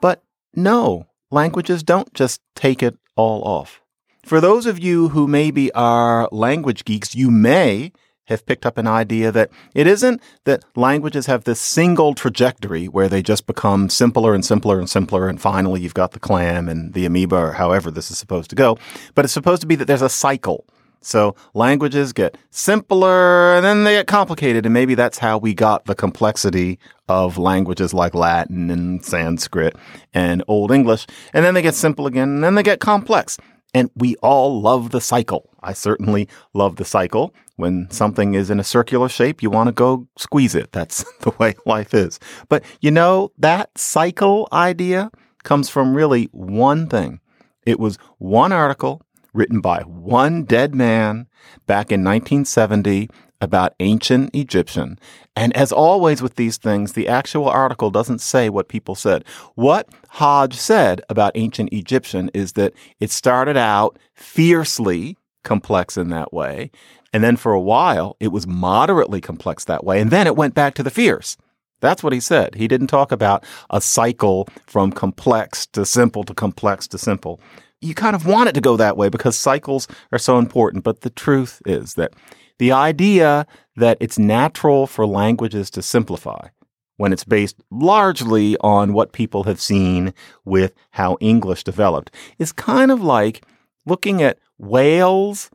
But 0.00 0.22
no, 0.54 1.08
languages 1.32 1.82
don't 1.82 2.14
just 2.14 2.40
take 2.54 2.84
it 2.84 2.96
all 3.16 3.42
off. 3.42 3.80
For 4.24 4.40
those 4.40 4.64
of 4.64 4.78
you 4.78 5.08
who 5.08 5.26
maybe 5.26 5.72
are 5.72 6.28
language 6.30 6.84
geeks, 6.84 7.16
you 7.16 7.32
may 7.32 7.90
have 8.26 8.46
picked 8.46 8.66
up 8.66 8.78
an 8.78 8.86
idea 8.86 9.32
that 9.32 9.50
it 9.74 9.86
isn't 9.86 10.20
that 10.44 10.64
languages 10.74 11.26
have 11.26 11.44
this 11.44 11.60
single 11.60 12.14
trajectory 12.14 12.86
where 12.86 13.08
they 13.08 13.22
just 13.22 13.46
become 13.46 13.88
simpler 13.88 14.34
and 14.34 14.44
simpler 14.44 14.78
and 14.78 14.90
simpler, 14.90 15.28
and 15.28 15.40
finally 15.40 15.80
you've 15.80 15.94
got 15.94 16.12
the 16.12 16.20
clam 16.20 16.68
and 16.68 16.92
the 16.94 17.06
amoeba 17.06 17.36
or 17.36 17.52
however 17.52 17.90
this 17.90 18.10
is 18.10 18.18
supposed 18.18 18.50
to 18.50 18.56
go, 18.56 18.78
but 19.14 19.24
it's 19.24 19.34
supposed 19.34 19.60
to 19.60 19.66
be 19.66 19.74
that 19.76 19.86
there's 19.86 20.02
a 20.02 20.08
cycle. 20.08 20.66
So 21.06 21.36
languages 21.54 22.12
get 22.12 22.36
simpler 22.50 23.54
and 23.54 23.64
then 23.64 23.84
they 23.84 23.92
get 23.92 24.08
complicated. 24.08 24.66
And 24.66 24.74
maybe 24.74 24.96
that's 24.96 25.18
how 25.18 25.38
we 25.38 25.54
got 25.54 25.84
the 25.84 25.94
complexity 25.94 26.80
of 27.08 27.38
languages 27.38 27.94
like 27.94 28.12
Latin 28.12 28.70
and 28.70 29.04
Sanskrit 29.04 29.76
and 30.12 30.42
Old 30.48 30.72
English. 30.72 31.06
And 31.32 31.44
then 31.44 31.54
they 31.54 31.62
get 31.62 31.76
simple 31.76 32.08
again 32.08 32.28
and 32.28 32.44
then 32.44 32.56
they 32.56 32.64
get 32.64 32.80
complex. 32.80 33.38
And 33.72 33.88
we 33.94 34.16
all 34.16 34.60
love 34.60 34.90
the 34.90 35.00
cycle. 35.00 35.48
I 35.62 35.74
certainly 35.74 36.28
love 36.54 36.74
the 36.74 36.84
cycle. 36.84 37.32
When 37.56 37.90
something 37.90 38.34
is 38.34 38.50
in 38.50 38.60
a 38.60 38.64
circular 38.64 39.08
shape, 39.08 39.42
you 39.42 39.50
want 39.50 39.68
to 39.68 39.72
go 39.72 40.06
squeeze 40.18 40.54
it. 40.54 40.72
That's 40.72 41.04
the 41.20 41.32
way 41.38 41.54
life 41.64 41.94
is. 41.94 42.20
But 42.48 42.62
you 42.80 42.90
know, 42.90 43.32
that 43.38 43.76
cycle 43.78 44.48
idea 44.52 45.10
comes 45.42 45.68
from 45.68 45.94
really 45.94 46.28
one 46.32 46.88
thing. 46.88 47.20
It 47.64 47.80
was 47.80 47.98
one 48.18 48.52
article 48.52 49.02
written 49.32 49.60
by 49.60 49.80
one 49.82 50.44
dead 50.44 50.74
man 50.74 51.26
back 51.66 51.92
in 51.92 52.02
1970 52.02 53.08
about 53.40 53.74
ancient 53.80 54.34
Egyptian. 54.34 54.98
And 55.34 55.54
as 55.56 55.72
always 55.72 56.22
with 56.22 56.36
these 56.36 56.56
things, 56.56 56.92
the 56.92 57.08
actual 57.08 57.48
article 57.48 57.90
doesn't 57.90 58.20
say 58.20 58.48
what 58.48 58.68
people 58.68 58.94
said. 58.94 59.24
What 59.54 59.88
Hodge 60.08 60.54
said 60.54 61.02
about 61.10 61.32
ancient 61.34 61.72
Egyptian 61.72 62.30
is 62.32 62.54
that 62.54 62.72
it 62.98 63.10
started 63.10 63.56
out 63.56 63.98
fiercely 64.14 65.16
complex 65.44 65.96
in 65.96 66.08
that 66.08 66.32
way. 66.32 66.70
And 67.12 67.22
then 67.24 67.36
for 67.36 67.52
a 67.52 67.60
while, 67.60 68.16
it 68.20 68.28
was 68.28 68.46
moderately 68.46 69.20
complex 69.20 69.64
that 69.64 69.84
way. 69.84 70.00
And 70.00 70.10
then 70.10 70.26
it 70.26 70.36
went 70.36 70.54
back 70.54 70.74
to 70.74 70.82
the 70.82 70.90
fierce. 70.90 71.36
That's 71.80 72.02
what 72.02 72.12
he 72.12 72.20
said. 72.20 72.54
He 72.54 72.68
didn't 72.68 72.86
talk 72.86 73.12
about 73.12 73.44
a 73.70 73.80
cycle 73.80 74.48
from 74.66 74.92
complex 74.92 75.66
to 75.68 75.84
simple 75.84 76.24
to 76.24 76.34
complex 76.34 76.88
to 76.88 76.98
simple 76.98 77.40
you 77.80 77.94
kind 77.94 78.16
of 78.16 78.26
want 78.26 78.48
it 78.48 78.54
to 78.54 78.60
go 78.60 78.76
that 78.76 78.96
way 78.96 79.08
because 79.08 79.36
cycles 79.36 79.88
are 80.12 80.18
so 80.18 80.38
important. 80.38 80.84
But 80.84 81.02
the 81.02 81.10
truth 81.10 81.60
is 81.66 81.94
that 81.94 82.12
the 82.58 82.72
idea 82.72 83.46
that 83.76 83.98
it's 84.00 84.18
natural 84.18 84.86
for 84.86 85.06
languages 85.06 85.70
to 85.70 85.82
simplify 85.82 86.48
when 86.96 87.12
it's 87.12 87.24
based 87.24 87.56
largely 87.70 88.56
on 88.60 88.94
what 88.94 89.12
people 89.12 89.44
have 89.44 89.60
seen 89.60 90.14
with 90.44 90.72
how 90.92 91.18
English 91.20 91.64
developed 91.64 92.10
is 92.38 92.52
kind 92.52 92.90
of 92.90 93.02
like 93.02 93.44
looking 93.84 94.22
at 94.22 94.38
whales 94.58 95.50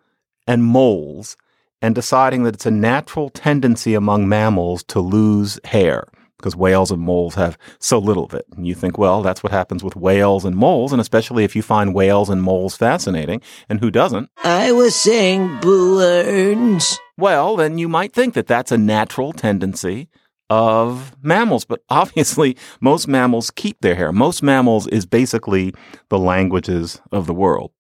and 0.45 0.63
moles 0.63 1.35
and 1.81 1.95
deciding 1.95 2.43
that 2.43 2.55
it's 2.55 2.65
a 2.65 2.71
natural 2.71 3.29
tendency 3.29 3.93
among 3.93 4.29
mammals 4.29 4.83
to 4.83 4.99
lose 4.99 5.59
hair 5.65 6.07
because 6.41 6.55
whales 6.55 6.89
and 6.89 7.01
moles 7.01 7.35
have 7.35 7.57
so 7.79 7.99
little 7.99 8.25
of 8.25 8.33
it. 8.33 8.45
And 8.55 8.65
you 8.65 8.73
think, 8.73 8.97
well, 8.97 9.21
that's 9.21 9.43
what 9.43 9.51
happens 9.51 9.83
with 9.83 9.95
whales 9.95 10.43
and 10.43 10.55
moles, 10.55 10.91
and 10.91 10.99
especially 10.99 11.43
if 11.43 11.55
you 11.55 11.61
find 11.61 11.93
whales 11.93 12.29
and 12.29 12.41
moles 12.41 12.75
fascinating, 12.75 13.41
and 13.69 13.79
who 13.79 13.91
doesn't? 13.91 14.29
I 14.43 14.71
was 14.71 14.95
saying 14.95 15.59
balloons. 15.61 16.97
Well, 17.17 17.55
then 17.55 17.77
you 17.77 17.87
might 17.87 18.13
think 18.13 18.33
that 18.33 18.47
that's 18.47 18.71
a 18.71 18.77
natural 18.77 19.33
tendency 19.33 20.09
of 20.49 21.15
mammals, 21.21 21.63
but 21.63 21.83
obviously 21.89 22.57
most 22.81 23.07
mammals 23.07 23.51
keep 23.51 23.79
their 23.81 23.95
hair. 23.95 24.11
Most 24.11 24.41
mammals 24.41 24.87
is 24.87 25.05
basically 25.05 25.73
the 26.09 26.19
languages 26.19 27.01
of 27.11 27.27
the 27.27 27.33
world 27.33 27.71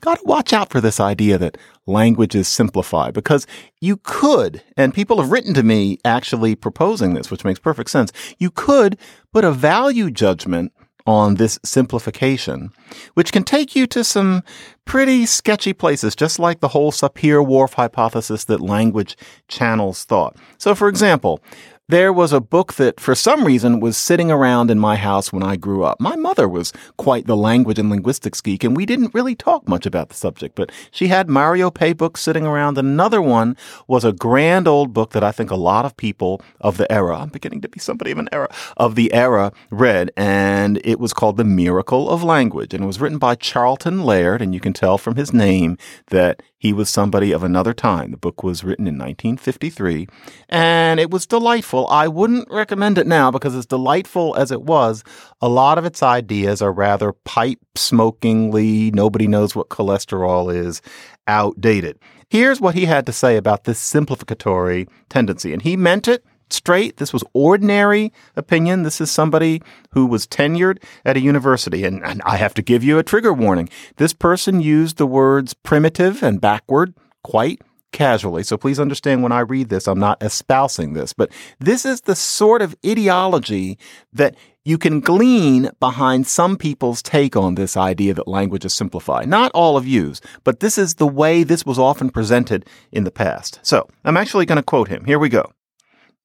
got 0.00 0.18
to 0.18 0.24
watch 0.24 0.52
out 0.52 0.70
for 0.70 0.80
this 0.80 1.00
idea 1.00 1.38
that 1.38 1.58
languages 1.86 2.48
simplify 2.48 3.10
because 3.10 3.46
you 3.80 3.98
could, 3.98 4.62
and 4.76 4.94
people 4.94 5.20
have 5.20 5.30
written 5.30 5.54
to 5.54 5.62
me 5.62 5.98
actually 6.04 6.54
proposing 6.54 7.14
this, 7.14 7.30
which 7.30 7.44
makes 7.44 7.60
perfect 7.60 7.90
sense. 7.90 8.12
You 8.38 8.50
could 8.50 8.98
put 9.32 9.44
a 9.44 9.52
value 9.52 10.10
judgment 10.10 10.72
on 11.06 11.36
this 11.36 11.58
simplification, 11.64 12.70
which 13.14 13.32
can 13.32 13.44
take 13.44 13.76
you 13.76 13.86
to 13.86 14.02
some 14.02 14.42
pretty 14.84 15.24
sketchy 15.24 15.72
places, 15.72 16.16
just 16.16 16.38
like 16.38 16.58
the 16.60 16.68
whole 16.68 16.90
Sapir-Whorf 16.90 17.74
hypothesis 17.74 18.44
that 18.46 18.60
language 18.60 19.16
channels 19.46 20.04
thought. 20.04 20.36
So, 20.58 20.74
for 20.74 20.88
example, 20.88 21.40
there 21.88 22.12
was 22.12 22.32
a 22.32 22.40
book 22.40 22.74
that, 22.74 22.98
for 22.98 23.14
some 23.14 23.44
reason, 23.44 23.78
was 23.78 23.96
sitting 23.96 24.28
around 24.28 24.72
in 24.72 24.78
my 24.78 24.96
house 24.96 25.32
when 25.32 25.44
I 25.44 25.54
grew 25.54 25.84
up. 25.84 26.00
My 26.00 26.16
mother 26.16 26.48
was 26.48 26.72
quite 26.96 27.26
the 27.26 27.36
language 27.36 27.78
and 27.78 27.88
linguistics 27.88 28.40
geek, 28.40 28.64
and 28.64 28.76
we 28.76 28.86
didn't 28.86 29.14
really 29.14 29.36
talk 29.36 29.68
much 29.68 29.86
about 29.86 30.08
the 30.08 30.16
subject, 30.16 30.56
but 30.56 30.72
she 30.90 31.06
had 31.06 31.28
Mario 31.28 31.70
Pei 31.70 31.92
books 31.92 32.22
sitting 32.22 32.44
around. 32.44 32.76
Another 32.76 33.22
one 33.22 33.56
was 33.86 34.04
a 34.04 34.12
grand 34.12 34.66
old 34.66 34.92
book 34.92 35.12
that 35.12 35.22
I 35.22 35.30
think 35.30 35.50
a 35.50 35.56
lot 35.56 35.84
of 35.84 35.96
people 35.96 36.42
of 36.60 36.76
the 36.76 36.90
era, 36.90 37.18
I'm 37.18 37.28
beginning 37.28 37.60
to 37.60 37.68
be 37.68 37.78
somebody 37.78 38.10
of 38.10 38.18
an 38.18 38.28
era, 38.32 38.52
of 38.76 38.96
the 38.96 39.12
era 39.12 39.52
read, 39.70 40.10
and 40.16 40.80
it 40.84 40.98
was 40.98 41.12
called 41.12 41.36
The 41.36 41.44
Miracle 41.44 42.10
of 42.10 42.24
Language, 42.24 42.74
and 42.74 42.82
it 42.82 42.86
was 42.88 43.00
written 43.00 43.18
by 43.18 43.36
Charlton 43.36 44.02
Laird, 44.02 44.42
and 44.42 44.52
you 44.52 44.60
can 44.60 44.72
tell 44.72 44.98
from 44.98 45.14
his 45.14 45.32
name 45.32 45.78
that 46.08 46.42
he 46.58 46.72
was 46.72 46.88
somebody 46.88 47.32
of 47.32 47.44
another 47.44 47.72
time. 47.72 48.10
The 48.10 48.16
book 48.16 48.42
was 48.42 48.64
written 48.64 48.86
in 48.86 48.94
1953 48.94 50.08
and 50.48 50.98
it 50.98 51.10
was 51.10 51.26
delightful. 51.26 51.75
I 51.84 52.08
wouldn't 52.08 52.50
recommend 52.50 52.98
it 52.98 53.06
now 53.06 53.30
because 53.30 53.54
as 53.54 53.66
delightful 53.66 54.34
as 54.36 54.50
it 54.50 54.62
was, 54.62 55.04
a 55.40 55.48
lot 55.48 55.78
of 55.78 55.84
its 55.84 56.02
ideas 56.02 56.62
are 56.62 56.72
rather 56.72 57.12
pipe 57.12 57.60
smokingly, 57.74 58.90
nobody 58.92 59.26
knows 59.28 59.54
what 59.54 59.68
cholesterol 59.68 60.54
is, 60.54 60.80
outdated. 61.28 61.98
Here's 62.28 62.60
what 62.60 62.74
he 62.74 62.86
had 62.86 63.06
to 63.06 63.12
say 63.12 63.36
about 63.36 63.64
this 63.64 63.78
simplificatory 63.78 64.88
tendency. 65.08 65.52
And 65.52 65.62
he 65.62 65.76
meant 65.76 66.08
it 66.08 66.24
straight. 66.50 66.96
This 66.96 67.12
was 67.12 67.24
ordinary 67.32 68.12
opinion. 68.34 68.82
This 68.82 69.00
is 69.00 69.10
somebody 69.10 69.62
who 69.90 70.06
was 70.06 70.26
tenured 70.26 70.82
at 71.04 71.16
a 71.16 71.20
university. 71.20 71.84
And, 71.84 72.04
and, 72.04 72.22
I 72.24 72.36
have 72.36 72.54
to 72.54 72.62
give 72.62 72.82
you 72.82 72.98
a 72.98 73.02
trigger 73.02 73.32
warning. 73.32 73.68
This 73.96 74.12
person 74.12 74.60
used 74.60 74.96
the 74.96 75.06
words 75.06 75.54
primitive 75.54 76.22
and 76.22 76.40
backward 76.40 76.94
quite 77.22 77.60
casually. 77.96 78.42
So 78.42 78.58
please 78.58 78.78
understand 78.78 79.22
when 79.22 79.32
I 79.32 79.40
read 79.40 79.70
this, 79.70 79.88
I'm 79.88 79.98
not 79.98 80.22
espousing 80.22 80.92
this, 80.92 81.14
but 81.14 81.32
this 81.58 81.86
is 81.86 82.02
the 82.02 82.14
sort 82.14 82.60
of 82.60 82.76
ideology 82.84 83.78
that 84.12 84.36
you 84.64 84.76
can 84.76 85.00
glean 85.00 85.70
behind 85.80 86.26
some 86.26 86.56
people's 86.58 87.02
take 87.02 87.36
on 87.36 87.54
this 87.54 87.74
idea 87.74 88.12
that 88.12 88.28
language 88.28 88.66
is 88.66 88.74
simplified. 88.74 89.28
Not 89.28 89.50
all 89.52 89.78
of 89.78 89.88
yous, 89.88 90.20
but 90.44 90.60
this 90.60 90.76
is 90.76 90.96
the 90.96 91.06
way 91.06 91.42
this 91.42 91.64
was 91.64 91.78
often 91.78 92.10
presented 92.10 92.66
in 92.92 93.04
the 93.04 93.10
past. 93.10 93.60
So 93.62 93.88
I'm 94.04 94.18
actually 94.18 94.44
going 94.44 94.56
to 94.56 94.62
quote 94.62 94.88
him. 94.88 95.04
Here 95.06 95.18
we 95.18 95.30
go. 95.30 95.50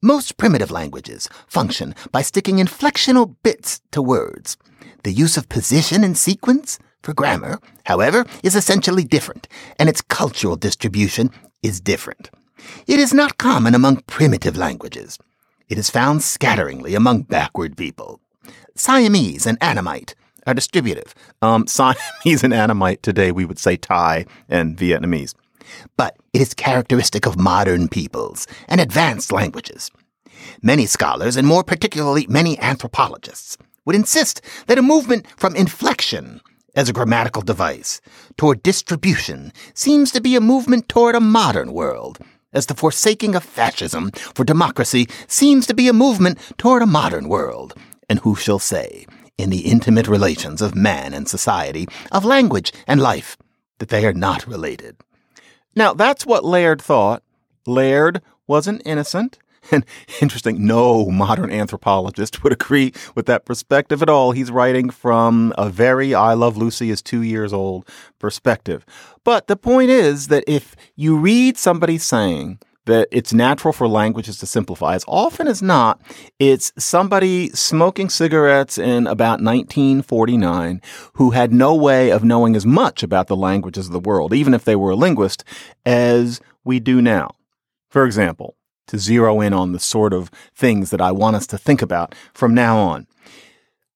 Most 0.04 0.36
primitive 0.36 0.72
languages 0.72 1.30
function 1.48 1.96
by 2.12 2.22
sticking 2.22 2.58
inflectional 2.58 3.36
bits 3.44 3.80
to 3.92 4.02
words. 4.02 4.58
The 5.04 5.14
use 5.14 5.38
of 5.38 5.48
position 5.48 6.04
and 6.04 6.18
sequence 6.18 6.80
for 7.02 7.14
grammar, 7.14 7.60
however, 7.86 8.26
is 8.44 8.56
essentially 8.56 9.04
different, 9.04 9.48
and 9.80 9.88
its 9.88 10.02
cultural 10.02 10.56
distribution 10.56 11.32
is 11.64 11.80
different. 11.80 12.30
It 12.88 13.00
is 13.00 13.14
not 13.14 13.38
common 13.38 13.76
among 13.76 13.98
primitive 14.08 14.58
languages. 14.58 15.18
It 15.70 15.78
is 15.78 15.90
found 15.90 16.22
scatteringly 16.22 16.96
among 16.96 17.24
backward 17.24 17.78
people. 17.78 18.20
Siamese 18.76 19.46
and 19.46 19.58
Annamite 19.62 20.16
are 20.46 20.54
distributive. 20.54 21.14
Um, 21.42 21.68
Siamese 21.68 22.44
and 22.44 22.54
Annamite 22.54 23.04
today 23.04 23.32
we 23.32 23.46
would 23.46 23.60
say 23.60 23.78
Thai 23.78 24.26
and 24.50 24.78
Vietnamese 24.78 25.34
but 25.98 26.18
it 26.34 26.42
is 26.42 26.54
characteristic 26.54 27.26
of 27.26 27.40
modern 27.40 27.88
peoples 27.88 28.48
and 28.68 28.82
advanced 28.82 29.32
languages. 29.32 29.92
Many 30.62 30.86
scholars, 30.86 31.38
and 31.38 31.48
more 31.48 31.64
particularly 31.64 32.26
many 32.28 32.60
anthropologists, 32.60 33.58
would 33.86 33.96
insist 33.96 34.42
that 34.68 34.78
a 34.78 34.84
movement 34.84 35.26
from 35.38 35.56
inflection 35.56 36.42
as 36.76 36.90
a 36.90 36.94
grammatical 36.94 37.42
device 37.42 38.02
toward 38.38 38.64
distribution 38.64 39.52
seems 39.74 40.12
to 40.12 40.22
be 40.22 40.36
a 40.36 40.42
movement 40.42 40.88
toward 40.88 41.16
a 41.16 41.20
modern 41.20 41.74
world, 41.74 42.20
as 42.54 42.66
the 42.66 42.76
forsaking 42.76 43.36
of 43.36 43.44
fascism 43.44 44.12
for 44.12 44.44
democracy 44.44 45.08
seems 45.28 45.66
to 45.68 45.74
be 45.74 45.88
a 45.88 45.94
movement 45.94 46.38
toward 46.58 46.82
a 46.82 46.88
modern 46.88 47.30
world. 47.30 47.74
And 48.10 48.20
who 48.20 48.36
shall 48.36 48.60
say, 48.60 49.06
in 49.38 49.50
the 49.50 49.62
intimate 49.62 50.08
relations 50.08 50.62
of 50.62 50.76
man 50.76 51.14
and 51.14 51.28
society, 51.28 51.88
of 52.12 52.26
language 52.26 52.74
and 52.88 53.00
life, 53.00 53.38
that 53.80 53.90
they 53.90 54.06
are 54.06 54.14
not 54.14 54.46
related? 54.48 54.98
Now, 55.76 55.94
that's 55.94 56.26
what 56.26 56.44
Laird 56.44 56.82
thought. 56.82 57.24
Laird 57.66 58.22
wasn't 58.48 58.82
innocent. 58.86 59.40
And 59.72 59.86
interesting, 60.22 60.66
no 60.66 61.10
modern 61.10 61.52
anthropologist 61.52 62.44
would 62.44 62.54
agree 62.54 62.94
with 63.16 63.26
that 63.28 63.46
perspective 63.46 64.02
at 64.02 64.10
all. 64.10 64.32
He's 64.32 64.52
writing 64.52 64.90
from 64.90 65.54
a 65.58 65.70
very 65.70 66.14
I 66.14 66.34
Love 66.34 66.58
Lucy 66.58 66.90
is 66.90 67.02
two 67.02 67.22
years 67.22 67.54
old 67.54 67.88
perspective. 68.20 68.86
But 69.24 69.48
the 69.48 69.56
point 69.56 69.90
is 69.90 70.28
that 70.28 70.44
if 70.48 70.76
you 70.96 71.18
read 71.18 71.58
somebody 71.58 71.98
saying 71.98 72.60
that 72.86 73.08
it's 73.12 73.32
natural 73.32 73.72
for 73.72 73.88
languages 73.88 74.38
to 74.40 74.48
simplify. 74.48 74.96
As 74.96 75.06
often 75.08 75.48
as 75.48 75.62
not, 75.62 76.02
it's 76.40 76.74
somebody 76.78 77.50
smoking 77.50 78.10
cigarettes 78.10 78.78
in 78.78 79.06
about 79.06 79.40
1949 79.42 80.82
who 81.14 81.30
had 81.30 81.54
no 81.54 81.76
way 81.76 82.10
of 82.10 82.24
knowing 82.24 82.56
as 82.56 82.66
much 82.66 83.04
about 83.04 83.28
the 83.28 83.36
languages 83.36 83.86
of 83.86 83.94
the 83.94 84.00
world, 84.00 84.34
even 84.34 84.54
if 84.54 84.66
they 84.66 84.76
were 84.76 84.92
a 84.92 84.96
linguist, 84.96 85.44
as 85.86 86.42
we 86.64 86.80
do 86.80 87.02
now. 87.02 87.36
For 87.90 88.06
example, 88.06 88.56
to 88.92 89.00
zero 89.00 89.42
in 89.42 89.54
on 89.54 89.72
the 89.72 89.80
sort 89.80 90.14
of 90.14 90.30
things 90.54 90.92
that 90.92 91.02
I 91.02 91.12
want 91.12 91.38
us 91.38 91.48
to 91.48 91.58
think 91.58 91.82
about 91.82 92.14
from 92.34 92.54
now 92.54 92.78
on. 92.78 93.08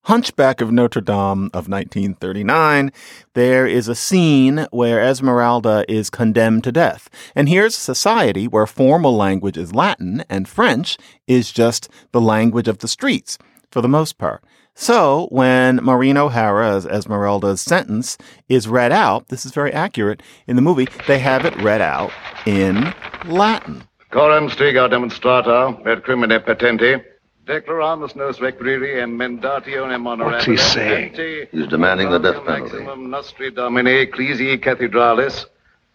Hunchback 0.06 0.62
of 0.62 0.72
Notre 0.72 1.02
Dame 1.02 1.50
of 1.52 1.68
1939, 1.68 2.92
there 3.34 3.66
is 3.66 3.88
a 3.88 3.96
scene 3.96 4.68
where 4.72 5.02
Esmeralda 5.02 5.84
is 5.90 6.10
condemned 6.10 6.64
to 6.64 6.72
death. 6.72 7.10
And 7.36 7.50
here's 7.50 7.76
a 7.76 7.80
society 7.80 8.48
where 8.48 8.68
formal 8.68 9.16
language 9.16 9.58
is 9.58 9.74
Latin 9.74 10.24
and 10.30 10.48
French 10.48 10.98
is 11.28 11.52
just 11.52 11.90
the 12.12 12.22
language 12.22 12.68
of 12.68 12.78
the 12.78 12.88
streets 12.88 13.38
for 13.72 13.82
the 13.82 13.90
most 13.90 14.18
part. 14.18 14.44
So 14.76 15.28
when 15.32 15.78
Maureen 15.78 16.18
O'Hara 16.18 16.76
as 16.76 16.86
Esmeralda's 16.86 17.62
sentence 17.62 18.18
is 18.48 18.68
read 18.68 18.92
out, 18.92 19.30
this 19.30 19.46
is 19.46 19.54
very 19.54 19.74
accurate 19.74 20.22
in 20.48 20.56
the 20.56 20.62
movie, 20.62 20.88
they 21.08 21.20
have 21.20 21.46
it 21.46 21.56
read 21.64 21.82
out 21.82 22.12
in 22.46 22.94
Latin. 23.26 23.88
Coram 24.16 24.48
striga 24.48 24.88
demonstrata 24.88 25.74
per 25.84 26.00
crimine 26.00 26.40
petenti 26.40 27.04
Declaramus 27.46 28.16
nos 28.16 28.40
requiriri 28.40 29.04
and 29.04 29.20
mendatio 29.20 29.86
What's 30.24 30.46
he 30.46 30.56
saying? 30.56 31.50
He's 31.52 31.68
demanding 31.68 32.10
the 32.10 32.20
death 32.20 32.46
penalty. 32.46 32.86
Nostri 33.10 33.52
Domini 33.52 34.06
Ecclesiae 34.06 34.58
Cathedralis 34.58 35.48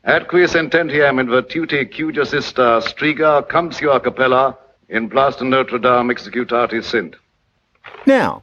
at 0.04 0.28
qui 0.28 0.46
sententiam 0.46 1.18
in 1.18 1.28
virtute 1.28 1.90
cujas 1.90 2.34
ista 2.34 2.82
striga 2.82 3.42
sua 3.72 3.98
capella 4.00 4.54
in 4.90 5.08
plasta 5.08 5.42
Notre 5.42 5.78
Dame 5.78 6.12
executati 6.12 6.84
sint. 6.84 7.16
Now, 8.04 8.42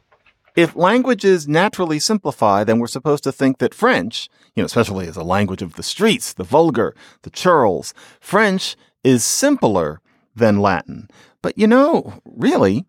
if 0.56 0.74
languages 0.74 1.46
naturally 1.46 2.00
simplify, 2.00 2.64
then 2.64 2.80
we're 2.80 2.88
supposed 2.88 3.22
to 3.22 3.30
think 3.30 3.58
that 3.58 3.74
French, 3.74 4.28
you 4.56 4.62
know, 4.62 4.66
especially 4.66 5.06
as 5.06 5.16
a 5.16 5.22
language 5.22 5.62
of 5.62 5.74
the 5.74 5.84
streets, 5.84 6.32
the 6.32 6.42
vulgar, 6.42 6.96
the 7.22 7.30
churls, 7.30 7.94
French 8.18 8.74
is 9.04 9.24
simpler 9.24 10.00
than 10.34 10.60
Latin. 10.60 11.08
But 11.42 11.58
you 11.58 11.66
know, 11.66 12.20
really, 12.24 12.84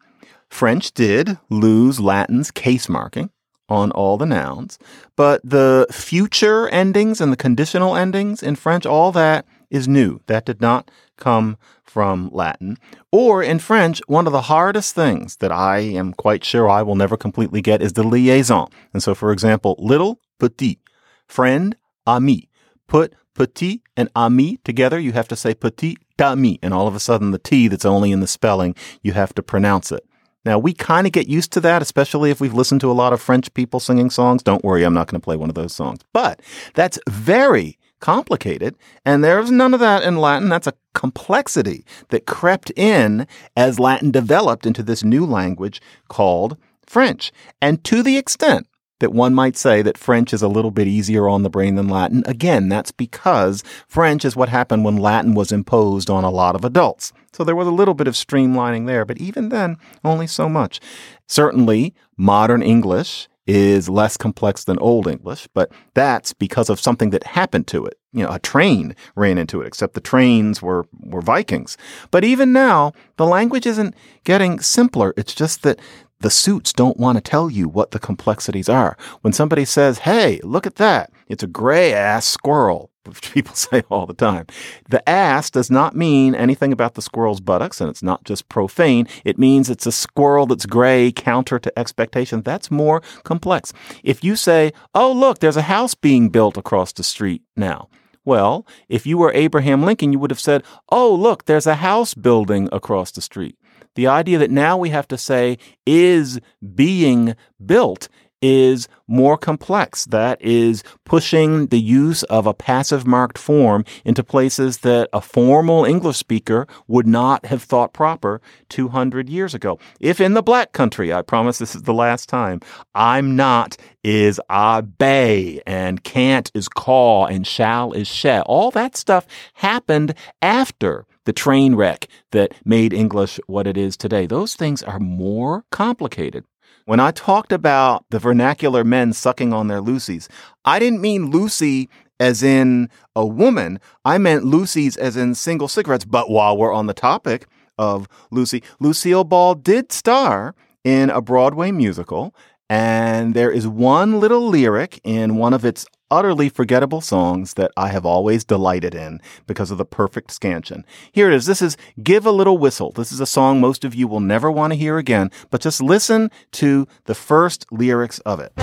French 0.49 0.91
did 0.93 1.37
lose 1.49 1.99
Latin's 1.99 2.51
case 2.51 2.89
marking 2.89 3.29
on 3.67 3.91
all 3.91 4.17
the 4.17 4.25
nouns, 4.25 4.79
but 5.15 5.41
the 5.43 5.85
future 5.91 6.67
endings 6.69 7.21
and 7.21 7.31
the 7.31 7.37
conditional 7.37 7.95
endings 7.95 8.41
in 8.41 8.55
French, 8.55 8.85
all 8.85 9.11
that 9.11 9.45
is 9.69 9.87
new. 9.87 10.19
That 10.25 10.45
did 10.45 10.59
not 10.59 10.89
come 11.17 11.57
from 11.83 12.29
Latin. 12.31 12.77
Or 13.11 13.43
in 13.43 13.59
French, 13.59 14.01
one 14.07 14.25
of 14.25 14.33
the 14.33 14.43
hardest 14.43 14.95
things 14.95 15.37
that 15.37 15.51
I 15.51 15.79
am 15.79 16.13
quite 16.13 16.43
sure 16.43 16.69
I 16.69 16.81
will 16.81 16.95
never 16.95 17.17
completely 17.17 17.61
get 17.61 17.81
is 17.81 17.93
the 17.93 18.03
liaison. 18.03 18.69
And 18.93 19.03
so, 19.03 19.13
for 19.13 19.31
example, 19.31 19.75
little, 19.77 20.19
petit, 20.39 20.79
friend, 21.27 21.75
ami. 22.07 22.49
Put 22.87 23.13
petit 23.35 23.83
and 23.99 24.09
ami 24.15 24.57
together, 24.63 24.97
you 24.97 25.11
have 25.11 25.27
to 25.27 25.35
say 25.35 25.53
petit 25.53 25.97
ami. 26.19 26.57
And 26.63 26.73
all 26.73 26.87
of 26.87 26.95
a 26.95 27.01
sudden, 27.01 27.31
the 27.31 27.37
T 27.37 27.67
that's 27.67 27.83
only 27.83 28.13
in 28.13 28.21
the 28.21 28.27
spelling, 28.27 28.73
you 29.03 29.11
have 29.11 29.35
to 29.35 29.43
pronounce 29.43 29.91
it. 29.91 30.05
Now, 30.45 30.57
we 30.57 30.73
kind 30.73 31.05
of 31.05 31.11
get 31.11 31.27
used 31.27 31.51
to 31.51 31.59
that, 31.61 31.81
especially 31.81 32.31
if 32.31 32.39
we've 32.39 32.53
listened 32.53 32.79
to 32.81 32.89
a 32.89 32.93
lot 32.93 33.11
of 33.11 33.21
French 33.21 33.53
people 33.53 33.81
singing 33.81 34.09
songs. 34.09 34.41
Don't 34.41 34.63
worry, 34.63 34.85
I'm 34.85 34.93
not 34.93 35.07
going 35.07 35.19
to 35.19 35.23
play 35.23 35.35
one 35.35 35.49
of 35.49 35.55
those 35.55 35.73
songs. 35.73 35.99
But 36.13 36.41
that's 36.75 36.97
very 37.09 37.77
complicated, 37.99 38.77
and 39.05 39.21
there's 39.21 39.51
none 39.51 39.73
of 39.73 39.81
that 39.81 40.03
in 40.03 40.15
Latin. 40.15 40.47
That's 40.47 40.67
a 40.67 40.73
complexity 40.93 41.85
that 42.07 42.25
crept 42.25 42.71
in 42.77 43.27
as 43.57 43.81
Latin 43.81 44.11
developed 44.11 44.65
into 44.65 44.81
this 44.81 45.03
new 45.03 45.25
language 45.25 45.81
called 46.07 46.55
French. 46.85 47.33
And 47.61 47.83
to 47.83 48.01
the 48.01 48.17
extent 48.17 48.65
that 48.99 49.13
one 49.13 49.33
might 49.33 49.57
say 49.57 49.81
that 49.81 49.97
French 49.97 50.33
is 50.33 50.41
a 50.41 50.47
little 50.47 50.71
bit 50.71 50.87
easier 50.87 51.27
on 51.27 51.43
the 51.43 51.49
brain 51.49 51.75
than 51.75 51.87
Latin. 51.87 52.23
Again, 52.25 52.69
that's 52.69 52.91
because 52.91 53.63
French 53.87 54.25
is 54.25 54.35
what 54.35 54.49
happened 54.49 54.85
when 54.85 54.97
Latin 54.97 55.33
was 55.33 55.51
imposed 55.51 56.09
on 56.09 56.23
a 56.23 56.29
lot 56.29 56.55
of 56.55 56.63
adults. 56.63 57.11
So 57.33 57.43
there 57.43 57.55
was 57.55 57.67
a 57.67 57.71
little 57.71 57.93
bit 57.93 58.07
of 58.07 58.15
streamlining 58.15 58.87
there, 58.87 59.05
but 59.05 59.17
even 59.17 59.49
then, 59.49 59.77
only 60.03 60.27
so 60.27 60.49
much. 60.49 60.79
Certainly, 61.27 61.93
modern 62.17 62.61
English 62.61 63.27
is 63.49 63.89
less 63.89 64.15
complex 64.15 64.63
than 64.65 64.77
Old 64.77 65.07
English, 65.07 65.47
but 65.55 65.71
that's 65.95 66.33
because 66.33 66.69
of 66.69 66.79
something 66.79 67.09
that 67.09 67.23
happened 67.23 67.65
to 67.67 67.83
it. 67.83 67.97
You 68.13 68.23
know, 68.23 68.31
a 68.31 68.37
train 68.39 68.95
ran 69.15 69.39
into 69.39 69.61
it, 69.61 69.67
except 69.67 69.95
the 69.95 70.01
trains 70.01 70.61
were, 70.61 70.85
were 70.99 71.21
Vikings. 71.21 71.75
But 72.11 72.23
even 72.23 72.53
now, 72.53 72.93
the 73.17 73.25
language 73.25 73.65
isn't 73.65 73.95
getting 74.23 74.59
simpler. 74.59 75.15
It's 75.17 75.33
just 75.33 75.63
that 75.63 75.79
the 76.21 76.29
suits 76.29 76.73
don't 76.73 76.97
want 76.97 77.17
to 77.17 77.21
tell 77.21 77.49
you 77.49 77.69
what 77.69 77.91
the 77.91 77.99
complexities 77.99 78.67
are. 78.67 78.97
When 79.21 79.33
somebody 79.33 79.65
says, 79.65 79.99
Hey, 79.99 80.39
look 80.43 80.67
at 80.67 80.75
that. 80.75 81.11
It's 81.27 81.43
a 81.43 81.47
gray 81.47 81.93
ass 81.93 82.25
squirrel, 82.25 82.91
which 83.05 83.21
people 83.33 83.55
say 83.55 83.83
all 83.89 84.05
the 84.05 84.13
time. 84.13 84.45
The 84.89 85.07
ass 85.07 85.49
does 85.49 85.71
not 85.71 85.95
mean 85.95 86.35
anything 86.35 86.73
about 86.73 86.95
the 86.95 87.01
squirrel's 87.01 87.39
buttocks, 87.39 87.79
and 87.79 87.89
it's 87.89 88.03
not 88.03 88.25
just 88.25 88.49
profane. 88.49 89.07
It 89.23 89.39
means 89.39 89.69
it's 89.69 89.85
a 89.85 89.91
squirrel 89.91 90.45
that's 90.45 90.65
gray, 90.65 91.11
counter 91.11 91.59
to 91.59 91.79
expectation. 91.79 92.41
That's 92.41 92.69
more 92.69 93.01
complex. 93.23 93.71
If 94.03 94.23
you 94.23 94.35
say, 94.35 94.73
Oh, 94.93 95.11
look, 95.11 95.39
there's 95.39 95.57
a 95.57 95.63
house 95.63 95.95
being 95.95 96.29
built 96.29 96.57
across 96.57 96.91
the 96.91 97.03
street 97.03 97.43
now. 97.55 97.87
Well, 98.25 98.67
if 98.89 99.07
you 99.07 99.17
were 99.17 99.31
Abraham 99.33 99.83
Lincoln, 99.83 100.11
you 100.11 100.19
would 100.19 100.31
have 100.31 100.39
said, 100.39 100.63
Oh, 100.89 101.13
look, 101.13 101.45
there's 101.45 101.65
a 101.67 101.75
house 101.75 102.13
building 102.13 102.67
across 102.71 103.11
the 103.11 103.21
street. 103.21 103.55
The 103.95 104.07
idea 104.07 104.37
that 104.37 104.51
now 104.51 104.77
we 104.77 104.89
have 104.89 105.07
to 105.09 105.17
say 105.17 105.57
is 105.85 106.39
being 106.75 107.35
built 107.65 108.07
is 108.41 108.87
more 109.07 109.37
complex. 109.37 110.05
That 110.05 110.41
is 110.41 110.83
pushing 111.05 111.67
the 111.67 111.79
use 111.79 112.23
of 112.23 112.47
a 112.47 112.53
passive 112.53 113.05
marked 113.05 113.37
form 113.37 113.83
into 114.05 114.23
places 114.23 114.79
that 114.79 115.09
a 115.11 115.21
formal 115.21 115.85
English 115.85 116.17
speaker 116.17 116.67
would 116.87 117.07
not 117.07 117.45
have 117.45 117.63
thought 117.63 117.93
proper 117.93 118.41
200 118.69 119.29
years 119.29 119.53
ago. 119.53 119.79
If 119.99 120.21
in 120.21 120.33
the 120.33 120.43
black 120.43 120.71
country, 120.71 121.13
I 121.13 121.21
promise 121.21 121.57
this 121.57 121.75
is 121.75 121.83
the 121.83 121.93
last 121.93 122.29
time, 122.29 122.61
I'm 122.95 123.35
not 123.35 123.77
is 124.03 124.39
obey 124.49 125.61
and 125.65 126.03
can't 126.03 126.49
is 126.53 126.69
call 126.69 127.25
and 127.25 127.45
shall 127.45 127.91
is 127.91 128.07
shall. 128.07 128.43
All 128.43 128.71
that 128.71 128.95
stuff 128.95 129.27
happened 129.55 130.13
after 130.41 131.05
the 131.29 131.33
train 131.33 131.75
wreck 131.75 132.07
that 132.31 132.55
made 132.65 132.91
English 132.91 133.39
what 133.45 133.67
it 133.67 133.77
is 133.77 133.95
today. 133.95 134.25
Those 134.25 134.55
things 134.55 134.81
are 134.81 134.97
more 134.97 135.63
complicated. 135.69 136.43
When 136.85 136.99
I 136.99 137.11
talked 137.11 137.51
about 137.51 138.03
the 138.09 138.17
vernacular 138.17 138.83
men 138.83 139.13
sucking 139.13 139.53
on 139.53 139.67
their 139.67 139.79
Lucy's, 139.79 140.27
I 140.65 140.79
didn't 140.79 141.01
mean 141.01 141.29
Lucy 141.29 141.87
as 142.19 142.41
in 142.41 142.89
a 143.15 143.27
woman. 143.27 143.79
I 144.03 144.17
meant 144.17 144.43
Lucy's 144.43 144.97
as 144.97 145.15
in 145.15 145.35
single 145.35 145.67
cigarettes. 145.67 146.03
But 146.03 146.31
while 146.31 146.57
we're 146.57 146.73
on 146.73 146.87
the 146.87 146.95
topic 146.95 147.45
of 147.77 148.07
Lucy, 148.31 148.63
Lucille 148.79 149.23
Ball 149.23 149.53
did 149.53 149.91
star 149.91 150.55
in 150.83 151.11
a 151.11 151.21
Broadway 151.21 151.69
musical. 151.69 152.33
And 152.71 153.35
there 153.35 153.51
is 153.51 153.67
one 153.67 154.19
little 154.19 154.47
lyric 154.47 154.99
in 155.03 155.35
one 155.35 155.53
of 155.53 155.63
its 155.63 155.85
utterly 156.11 156.49
forgettable 156.49 157.01
songs 157.01 157.53
that 157.55 157.71
I 157.77 157.89
have 157.89 158.05
always 158.05 158.43
delighted 158.43 158.95
in 158.95 159.21
because 159.47 159.71
of 159.71 159.77
the 159.77 159.85
perfect 159.85 160.31
scansion. 160.31 160.83
Here 161.11 161.29
it 161.29 161.35
is. 161.35 161.45
This 161.45 161.61
is 161.61 161.77
Give 162.01 162.25
a 162.25 162.31
Little 162.31 162.57
Whistle. 162.57 162.91
This 162.91 163.11
is 163.11 163.19
a 163.19 163.25
song 163.25 163.61
most 163.61 163.85
of 163.85 163.93
you 163.95 164.07
will 164.07 164.19
never 164.19 164.51
want 164.51 164.73
to 164.73 164.77
hear 164.77 164.97
again, 164.97 165.31
but 165.49 165.61
just 165.61 165.81
listen 165.81 166.31
to 166.53 166.87
the 167.05 167.15
first 167.15 167.65
lyrics 167.71 168.19
of 168.19 168.39
it. 168.39 168.53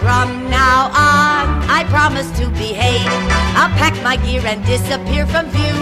From 0.00 0.50
now 0.50 0.86
on, 0.86 1.62
I 1.70 1.84
promise 1.88 2.30
to 2.38 2.48
behave. 2.50 3.06
I'll 3.54 3.68
pack 3.76 3.94
my 4.02 4.16
gear 4.16 4.42
and 4.44 4.64
disappear 4.64 5.26
from 5.26 5.46
view. 5.50 5.76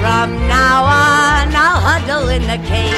From 0.00 0.32
now 0.48 0.84
on, 0.84 1.54
I'll 1.54 1.80
huddle 1.80 2.28
in 2.28 2.42
the 2.42 2.58
cave. 2.66 2.94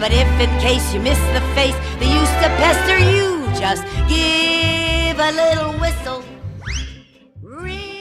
But 0.00 0.12
if 0.12 0.28
in 0.40 0.50
case 0.60 0.92
you 0.92 1.00
miss 1.00 1.18
the 1.32 1.40
face, 1.54 1.76
they 1.98 2.12
used 2.12 2.36
to 2.42 2.48
pester 2.60 2.98
you, 2.98 3.46
just 3.58 3.82
give 4.08 4.65
a 5.18 5.32
little 5.32 5.72
whistle. 5.80 6.22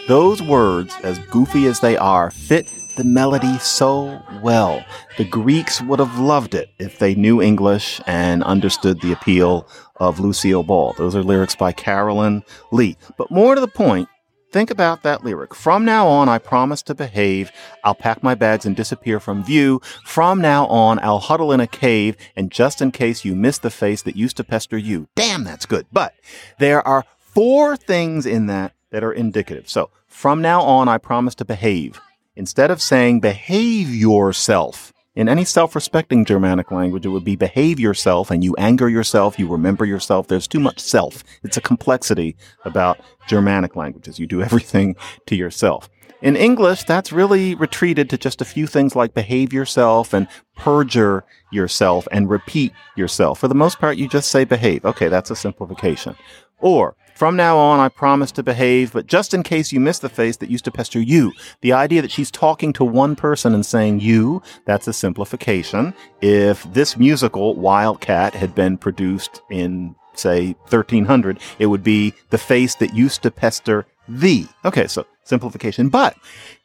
Those 0.08 0.42
words, 0.42 0.96
as 1.04 1.18
goofy 1.32 1.66
as 1.66 1.80
they 1.80 1.98
are, 1.98 2.30
fit 2.30 2.72
the 2.96 3.04
melody 3.04 3.58
so 3.58 4.22
well. 4.42 4.84
The 5.18 5.26
Greeks 5.26 5.82
would 5.82 6.00
have 6.00 6.20
loved 6.20 6.54
it 6.54 6.70
if 6.80 7.00
they 7.00 7.16
knew 7.16 7.42
English 7.42 8.00
and 8.06 8.44
understood 8.44 9.02
the 9.02 9.12
appeal 9.12 9.68
of 9.98 10.20
Lucille 10.20 10.64
Ball. 10.64 10.94
Those 10.94 11.16
are 11.16 11.24
lyrics 11.24 11.56
by 11.56 11.72
Carolyn 11.72 12.44
Leigh. 12.72 12.98
But 13.18 13.32
more 13.32 13.56
to 13.56 13.62
the 13.62 13.68
point, 13.68 14.08
think 14.56 14.72
about 14.72 15.04
that 15.04 15.22
lyric. 15.26 15.54
From 15.54 15.84
now 15.84 16.08
on, 16.08 16.30
I 16.30 16.38
promise 16.38 16.82
to 16.84 16.96
behave. 16.96 17.52
I'll 17.84 17.94
pack 17.94 18.24
my 18.24 18.36
bags 18.36 18.66
and 18.66 18.74
disappear 18.74 19.20
from 19.20 19.44
view. 19.44 19.82
From 20.06 20.40
now 20.40 20.66
on, 20.68 20.98
I'll 21.00 21.20
huddle 21.20 21.52
in 21.52 21.60
a 21.60 21.68
cave. 21.68 22.16
And 22.38 22.50
just 22.50 22.82
in 22.82 22.94
case 22.94 23.26
you 23.26 23.36
miss 23.36 23.58
the 23.58 23.70
face 23.70 24.02
that 24.04 24.16
used 24.16 24.38
to 24.38 24.46
pester 24.46 24.78
you. 24.78 25.10
Damn, 25.14 25.44
that's 25.44 25.66
good. 25.66 25.88
But 25.92 26.14
there 26.58 26.82
are 26.88 27.04
four 27.18 27.76
things 27.76 28.26
in 28.26 28.46
that 28.46 28.72
that 28.92 29.04
are 29.04 29.12
indicative. 29.12 29.68
So 29.70 29.90
from 30.08 30.42
now 30.42 30.62
on, 30.62 30.88
I 30.88 31.00
promise 31.00 31.36
to 31.36 31.44
behave. 31.44 32.00
Instead 32.38 32.72
of 32.72 32.82
saying 32.82 33.20
behave 33.20 33.90
yourself, 33.90 34.94
in 35.16 35.30
any 35.30 35.46
self 35.46 35.76
respecting 35.76 36.26
Germanic 36.26 36.72
language, 36.72 37.06
it 37.06 37.10
would 37.10 37.24
be 37.24 37.36
behave 37.36 37.80
yourself 37.80 38.30
and 38.32 38.44
you 38.44 38.56
anger 38.58 38.90
yourself, 38.90 39.40
you 39.40 39.48
remember 39.48 39.86
yourself. 39.86 40.28
There's 40.28 40.48
too 40.48 40.60
much 40.60 40.80
self. 40.80 41.24
It's 41.44 41.58
a 41.58 41.62
complexity 41.62 42.36
about 42.66 43.00
Germanic 43.28 43.76
languages. 43.76 44.20
You 44.20 44.28
do 44.28 44.42
everything 44.48 44.96
to 45.28 45.36
yourself. 45.36 45.90
In 46.22 46.36
English, 46.36 46.86
that's 46.86 47.12
really 47.12 47.56
retreated 47.56 48.10
to 48.10 48.18
just 48.18 48.42
a 48.42 48.46
few 48.46 48.68
things 48.68 48.96
like 48.96 49.14
behave 49.14 49.54
yourself 49.54 50.14
and 50.14 50.28
perjure 50.56 51.24
yourself 51.52 52.08
and 52.12 52.30
repeat 52.30 52.72
yourself. 52.96 53.40
For 53.40 53.48
the 53.48 53.56
most 53.56 53.80
part, 53.80 53.98
you 53.98 54.08
just 54.08 54.32
say 54.32 54.44
behave. 54.44 54.86
Okay, 54.86 55.08
that's 55.08 55.30
a 55.30 55.36
simplification. 55.36 56.16
Or, 56.60 56.96
from 57.16 57.38
now 57.38 57.58
on, 57.58 57.80
I 57.80 57.88
promise 57.88 58.32
to 58.34 58.44
behave, 58.44 58.92
but 58.92 59.08
just 59.08 59.34
in 59.34 59.42
case 59.42 59.72
you 59.72 59.80
miss 59.80 60.00
the 60.00 60.10
face 60.10 60.36
that 60.38 60.50
used 60.50 60.66
to 60.66 60.72
pester 60.72 61.00
you, 61.00 61.32
the 61.62 61.72
idea 61.72 62.02
that 62.02 62.12
she's 62.12 62.30
talking 62.30 62.74
to 62.74 62.84
one 62.84 63.16
person 63.16 63.54
and 63.54 63.66
saying 63.66 64.02
you, 64.02 64.42
that's 64.66 64.88
a 64.88 64.94
simplification. 64.94 65.94
If 66.22 66.64
this 66.74 66.98
musical, 66.98 67.56
Wildcat, 67.56 68.36
had 68.36 68.54
been 68.54 68.78
produced 68.78 69.42
in, 69.50 69.96
say, 70.14 70.56
1300, 70.68 71.40
it 71.58 71.68
would 71.68 71.84
be 71.84 72.14
the 72.32 72.38
face 72.38 72.76
that 72.76 72.94
used 72.94 73.24
to 73.24 73.32
pester 73.32 73.86
thee. 74.10 74.48
Okay, 74.66 74.88
so 74.88 75.06
simplification. 75.24 75.88
But 75.88 76.18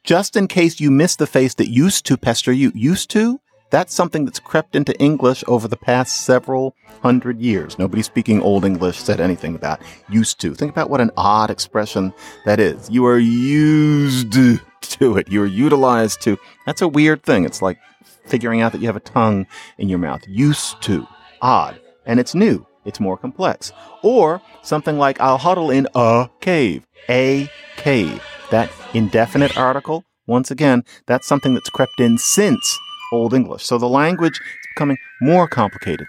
just 0.03 0.37
in 0.37 0.49
case 0.49 0.81
you 0.81 0.91
miss 0.91 1.15
the 1.17 1.27
face 1.27 1.55
that 1.55 1.69
used 1.69 2.07
to 2.07 2.17
pester 2.17 2.53
you, 2.53 2.73
used 2.75 3.09
to, 3.11 3.41
that's 3.71 3.95
something 3.95 4.25
that's 4.25 4.41
crept 4.41 4.77
into 4.77 4.99
English 5.01 5.43
over 5.47 5.69
the 5.69 5.77
past 5.77 6.25
several 6.25 6.75
hundred 7.03 7.41
years. 7.41 7.79
Nobody 7.79 8.03
speaking 8.03 8.43
Old 8.43 8.65
English 8.65 8.99
said 8.99 9.21
anything 9.21 9.55
about 9.55 9.81
used 10.09 10.41
to. 10.41 10.55
Think 10.55 10.71
about 10.73 10.91
what 10.91 11.01
an 11.01 11.11
odd 11.17 11.51
expression 11.51 12.13
that 12.45 12.61
is. 12.61 12.91
You 12.91 13.07
are 13.07 13.19
used 13.19 14.33
to 14.33 15.17
it. 15.17 15.29
You're 15.29 15.47
utilized 15.47 16.21
to. 16.23 16.37
That's 16.67 16.83
a 16.83 16.89
weird 16.89 17.23
thing. 17.23 17.45
It's 17.45 17.63
like 17.63 17.79
figuring 18.27 18.61
out 18.61 18.73
that 18.73 18.81
you 18.81 18.87
have 18.87 18.97
a 18.97 19.01
tongue 19.01 19.47
in 19.79 19.89
your 19.89 19.99
mouth. 19.99 20.23
Used 20.29 20.83
to. 20.83 21.07
Odd. 21.41 21.81
And 22.07 22.19
it's 22.21 22.35
new. 22.35 22.67
It's 22.85 23.01
more 23.01 23.17
complex. 23.17 23.73
Or 24.03 24.41
something 24.63 24.99
like, 24.99 25.21
I'll 25.21 25.39
huddle 25.39 25.71
in 25.71 25.87
a 25.95 26.29
cave. 26.41 26.87
A 27.09 27.51
cave. 27.77 28.23
That 28.51 28.71
indefinite 28.95 29.57
article, 29.57 30.05
once 30.27 30.51
again, 30.51 30.85
that's 31.07 31.27
something 31.27 31.55
that's 31.55 31.71
crept 31.71 32.01
in 32.01 32.19
since 32.19 32.79
Old 33.13 33.35
English. 33.35 33.65
So 33.65 33.79
the 33.79 33.89
language 33.89 34.41
is 34.41 34.67
becoming 34.75 34.99
more 35.21 35.49
complicated. 35.49 36.07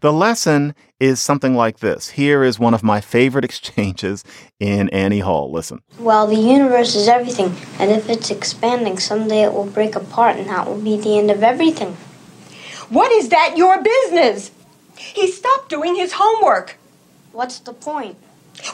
The 0.00 0.12
lesson 0.12 0.76
is 1.00 1.20
something 1.20 1.56
like 1.56 1.80
this. 1.80 2.10
Here 2.10 2.44
is 2.44 2.56
one 2.56 2.72
of 2.72 2.84
my 2.84 3.00
favorite 3.00 3.44
exchanges 3.50 4.22
in 4.60 4.88
Annie 4.90 5.18
Hall. 5.20 5.50
Listen. 5.50 5.82
Well, 5.98 6.28
the 6.28 6.36
universe 6.36 6.94
is 6.94 7.08
everything, 7.08 7.56
and 7.80 7.90
if 7.90 8.08
it's 8.08 8.30
expanding, 8.30 8.98
someday 8.98 9.42
it 9.42 9.52
will 9.52 9.66
break 9.66 9.96
apart, 9.96 10.36
and 10.36 10.48
that 10.48 10.68
will 10.68 10.80
be 10.80 10.96
the 10.96 11.18
end 11.18 11.32
of 11.32 11.42
everything. 11.42 11.96
What 12.88 13.10
is 13.10 13.28
that 13.30 13.56
your 13.56 13.82
business? 13.82 14.52
He 14.96 15.30
stopped 15.30 15.68
doing 15.68 15.96
his 15.96 16.12
homework. 16.14 16.76
What's 17.32 17.58
the 17.58 17.72
point? 17.72 18.16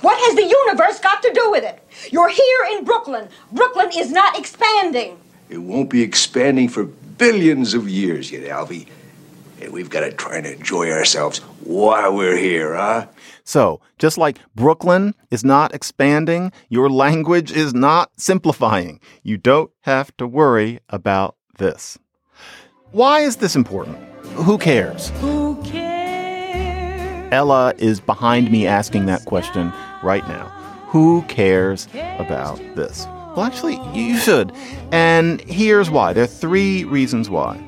What 0.01 0.19
has 0.19 0.35
the 0.35 0.47
universe 0.47 1.01
got 1.01 1.23
to 1.23 1.33
do 1.33 1.51
with 1.51 1.65
it? 1.65 1.81
You're 2.13 2.29
here 2.29 2.67
in 2.73 2.85
Brooklyn. 2.85 3.29
Brooklyn 3.53 3.91
is 3.97 4.11
not 4.11 4.39
expanding. 4.39 5.19
It 5.49 5.59
won't 5.59 5.91
be 5.91 6.03
expanding 6.03 6.69
for 6.69 6.85
billions 6.85 7.75
of 7.75 7.89
years 7.89 8.33
yet, 8.33 8.45
Alvy. 8.45 8.87
And 9.61 9.73
we've 9.73 9.91
got 9.91 10.01
to 10.01 10.13
try 10.13 10.37
and 10.37 10.47
enjoy 10.47 10.91
ourselves 10.91 11.39
while 11.61 12.15
we're 12.15 12.37
here, 12.37 12.75
huh? 12.75 13.07
So, 13.45 13.81
just 13.99 14.19
like 14.19 14.39
Brooklyn 14.55 15.15
is 15.31 15.45
not 15.45 15.75
expanding, 15.75 16.53
your 16.69 16.91
language 16.91 17.53
is 17.53 17.73
not 17.75 18.11
simplifying. 18.17 19.01
You 19.23 19.37
don't 19.37 19.71
have 19.83 20.17
to 20.17 20.27
worry 20.27 20.81
about 20.89 21.37
this. 21.59 21.99
Why 22.91 23.21
is 23.21 23.37
this 23.37 23.55
important? 23.55 23.99
Who 24.35 24.59
cares? 24.59 25.11
Who 25.21 25.63
cares? 25.63 25.94
Ella 27.35 27.75
is 27.79 27.99
behind 27.99 28.53
me 28.53 28.65
asking 28.65 29.07
that 29.07 29.25
question 29.25 29.73
right 30.05 30.27
now. 30.29 30.47
Who 30.87 31.23
cares 31.23 31.89
about 31.93 32.59
this? 32.77 33.07
Well, 33.35 33.41
actually, 33.41 33.81
you 33.93 34.17
should. 34.19 34.53
And 34.93 35.41
here's 35.41 35.91
why. 35.91 36.13
There 36.13 36.23
are 36.23 36.29
three 36.29 36.85
reasons 36.85 37.29
why. 37.29 37.61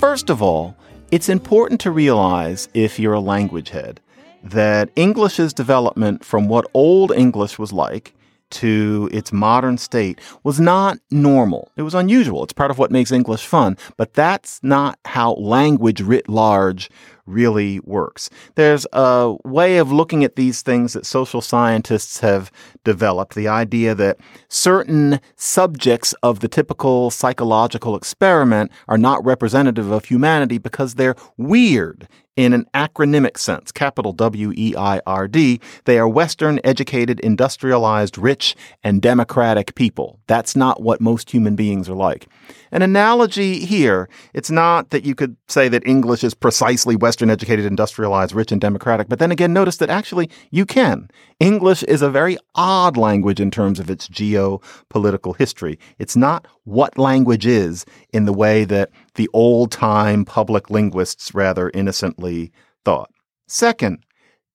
First 0.00 0.30
of 0.30 0.40
all, 0.40 0.74
it's 1.10 1.28
important 1.28 1.78
to 1.82 1.90
realize, 1.90 2.70
if 2.72 2.98
you're 2.98 3.12
a 3.12 3.20
language 3.20 3.68
head, 3.68 4.00
that 4.42 4.88
English's 4.96 5.52
development 5.52 6.24
from 6.24 6.48
what 6.48 6.66
Old 6.72 7.12
English 7.12 7.58
was 7.58 7.74
like 7.74 8.14
to 8.48 9.10
its 9.12 9.30
modern 9.30 9.76
state 9.76 10.20
was 10.42 10.58
not 10.58 10.98
normal. 11.10 11.70
It 11.76 11.82
was 11.82 11.94
unusual. 11.94 12.44
It's 12.44 12.52
part 12.54 12.70
of 12.70 12.78
what 12.78 12.90
makes 12.90 13.12
English 13.12 13.44
fun, 13.44 13.76
but 13.98 14.14
that's 14.14 14.58
not 14.62 14.98
how 15.04 15.34
language 15.34 16.00
writ 16.00 16.30
large 16.30 16.88
really 17.26 17.80
works. 17.80 18.30
There's 18.54 18.86
a 18.92 19.36
way 19.44 19.78
of 19.78 19.92
looking 19.92 20.24
at 20.24 20.36
these 20.36 20.62
things 20.62 20.92
that 20.92 21.06
social 21.06 21.40
scientists 21.40 22.20
have 22.20 22.50
developed. 22.84 23.34
The 23.34 23.48
idea 23.48 23.94
that 23.94 24.18
certain 24.48 25.20
subjects 25.36 26.14
of 26.22 26.40
the 26.40 26.48
typical 26.48 27.10
psychological 27.10 27.96
experiment 27.96 28.70
are 28.88 28.98
not 28.98 29.24
representative 29.24 29.90
of 29.90 30.06
humanity 30.06 30.58
because 30.58 30.94
they're 30.94 31.16
weird 31.36 32.08
in 32.36 32.52
an 32.52 32.66
acronymic 32.74 33.38
sense, 33.38 33.72
capital 33.72 34.12
W 34.12 34.52
E 34.56 34.74
I 34.76 35.00
R 35.06 35.26
D. 35.26 35.60
They 35.84 35.98
are 35.98 36.08
Western, 36.08 36.60
educated, 36.62 37.18
industrialized, 37.20 38.18
rich, 38.18 38.54
and 38.84 39.02
democratic 39.02 39.74
people. 39.74 40.20
That's 40.26 40.54
not 40.54 40.82
what 40.82 41.00
most 41.00 41.30
human 41.30 41.56
beings 41.56 41.88
are 41.88 41.94
like. 41.94 42.28
An 42.70 42.82
analogy 42.82 43.64
here, 43.64 44.08
it's 44.34 44.50
not 44.50 44.90
that 44.90 45.04
you 45.04 45.14
could 45.14 45.36
say 45.48 45.68
that 45.68 45.86
English 45.86 46.22
is 46.22 46.34
precisely 46.34 46.94
Western, 46.94 47.30
educated, 47.30 47.64
industrialized, 47.64 48.34
rich, 48.34 48.52
and 48.52 48.60
democratic, 48.60 49.08
but 49.08 49.18
then 49.18 49.32
again, 49.32 49.52
notice 49.52 49.78
that 49.78 49.90
actually 49.90 50.28
you 50.50 50.66
can. 50.66 51.08
English 51.40 51.82
is 51.84 52.02
a 52.02 52.10
very 52.10 52.36
odd 52.54 52.96
language 52.96 53.40
in 53.40 53.50
terms 53.50 53.78
of 53.78 53.90
its 53.90 54.08
geopolitical 54.08 55.36
history. 55.36 55.78
It's 55.98 56.16
not 56.16 56.46
what 56.66 56.98
language 56.98 57.46
is 57.46 57.86
in 58.12 58.26
the 58.26 58.32
way 58.32 58.64
that 58.64 58.90
the 59.14 59.30
old 59.32 59.70
time 59.70 60.24
public 60.24 60.68
linguists 60.68 61.32
rather 61.32 61.70
innocently 61.72 62.52
thought. 62.84 63.10
Second, 63.46 64.04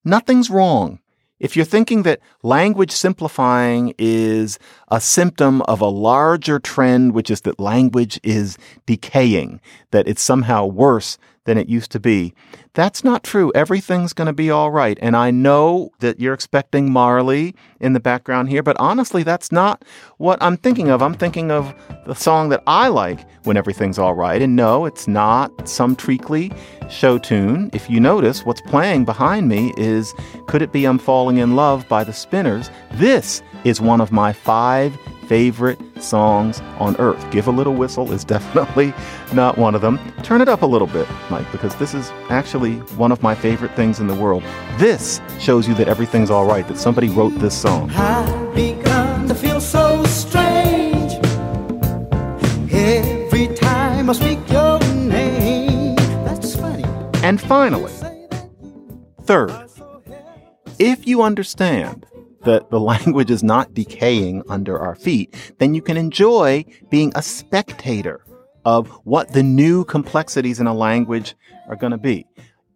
nothing's 0.04 0.50
wrong. 0.50 1.00
If 1.40 1.56
you're 1.56 1.66
thinking 1.66 2.04
that 2.04 2.20
language 2.44 2.92
simplifying 2.92 3.96
is 3.98 4.60
a 4.90 5.02
symptom 5.02 5.64
of 5.64 5.82
a 5.82 5.88
larger 5.88 6.60
trend, 6.60 7.14
which 7.14 7.32
is 7.32 7.42
that 7.42 7.60
language 7.60 8.20
is 8.22 8.58
decaying, 8.86 9.60
that 9.90 10.08
it's 10.08 10.22
somehow 10.22 10.68
worse 10.68 11.18
than 11.46 11.58
it 11.58 11.68
used 11.68 11.92
to 11.92 12.00
be, 12.00 12.34
that's 12.74 13.04
not 13.04 13.24
true. 13.24 13.52
Everything's 13.56 14.14
going 14.14 14.28
to 14.28 14.34
be 14.34 14.52
all 14.52 14.72
right. 14.72 14.98
And 15.02 15.16
I 15.16 15.32
know 15.32 15.92
that 16.00 16.20
you're 16.20 16.34
expecting 16.34 16.92
Marley 16.92 17.56
in 17.80 17.94
the 17.94 18.00
background 18.00 18.50
here, 18.50 18.64
but 18.64 18.78
honestly, 18.80 19.24
that's 19.24 19.52
not 19.52 19.84
what 20.18 20.42
I'm 20.42 20.58
thinking 20.58 20.90
of. 20.90 21.02
I'm 21.02 21.16
thinking 21.16 21.52
of 21.52 21.74
the 22.06 22.14
song 22.14 22.50
that 22.50 22.64
I 22.68 22.88
like 22.88 23.28
when 23.44 23.58
everything's 23.58 24.00
all 24.00 24.14
right. 24.14 24.42
And 24.42 24.56
no, 24.56 24.86
it's 24.86 25.08
not 25.08 25.68
some 25.68 25.96
treacly 25.96 26.52
show 26.90 27.18
tune. 27.18 27.70
If 27.74 27.90
you 27.90 28.00
notice, 28.00 28.46
what's 28.46 28.62
playing 28.62 29.06
behind 29.06 29.48
me 29.48 29.74
is 29.78 30.14
Could 30.48 30.62
It 30.62 30.72
Be 30.72 30.86
I'm 30.86 31.00
Falling 31.00 31.38
in 31.38 31.56
Love 31.56 31.88
by 31.88 32.04
the 32.04 32.14
Spinners. 32.14 32.70
This 32.94 33.42
is 33.64 33.82
one 33.82 34.02
of 34.02 34.12
my 34.12 34.34
five 34.34 34.98
favorite 35.32 35.80
songs 36.04 36.60
on 36.78 36.94
earth. 36.98 37.26
Give 37.32 37.48
a 37.48 37.52
Little 37.52 37.74
Whistle 37.74 38.12
is 38.12 38.26
definitely 38.36 38.94
not 39.32 39.58
one 39.58 39.76
of 39.76 39.82
them. 39.82 39.98
Turn 40.24 40.42
it 40.42 40.50
up 40.50 40.62
a 40.62 40.66
little 40.66 40.88
bit, 40.88 41.08
Mike, 41.30 41.50
because 41.54 41.74
this 41.78 41.94
is 41.94 42.10
actually 42.30 42.74
one 42.98 43.14
of 43.14 43.24
my 43.24 43.34
favorite 43.34 43.74
things 43.74 44.02
in 44.02 44.08
the 44.08 44.14
world. 44.14 44.44
This 44.78 45.22
shows 45.40 45.70
you 45.70 45.74
that 45.76 45.88
everything's 45.88 46.30
all 46.30 46.46
right, 46.46 46.68
that 46.68 46.78
somebody 46.78 47.08
wrote 47.08 47.30
this 47.40 47.58
song. 47.58 47.90
I've 47.92 48.54
begun 48.54 49.30
to 49.30 49.34
feel 49.34 49.62
so 49.62 50.04
strange 50.04 51.14
every 52.70 53.56
time 53.56 54.10
I 54.10 54.14
speak 54.14 54.40
your 54.52 54.80
name. 54.80 55.96
That's 56.26 56.58
funny. 56.58 56.84
And 57.24 57.40
finally, 57.40 57.94
third, 59.22 59.56
if 60.78 61.08
you 61.08 61.22
understand 61.22 62.06
that 62.44 62.70
the 62.70 62.80
language 62.92 63.32
is 63.32 63.44
not 63.44 63.74
decaying 63.74 64.44
under 64.50 64.80
our 64.80 64.96
feet, 64.96 65.54
then 65.60 65.74
you 65.74 65.82
can 65.82 65.98
enjoy 65.98 66.66
being 66.90 67.12
a 67.16 67.22
spectator 67.22 68.24
of 68.66 68.88
what 69.04 69.34
the 69.34 69.44
new 69.44 69.84
complexities 69.86 70.60
in 70.60 70.68
a 70.68 70.74
language 70.74 71.36
are 71.68 71.76
going 71.76 71.92
to 71.92 71.98
be. 71.98 72.26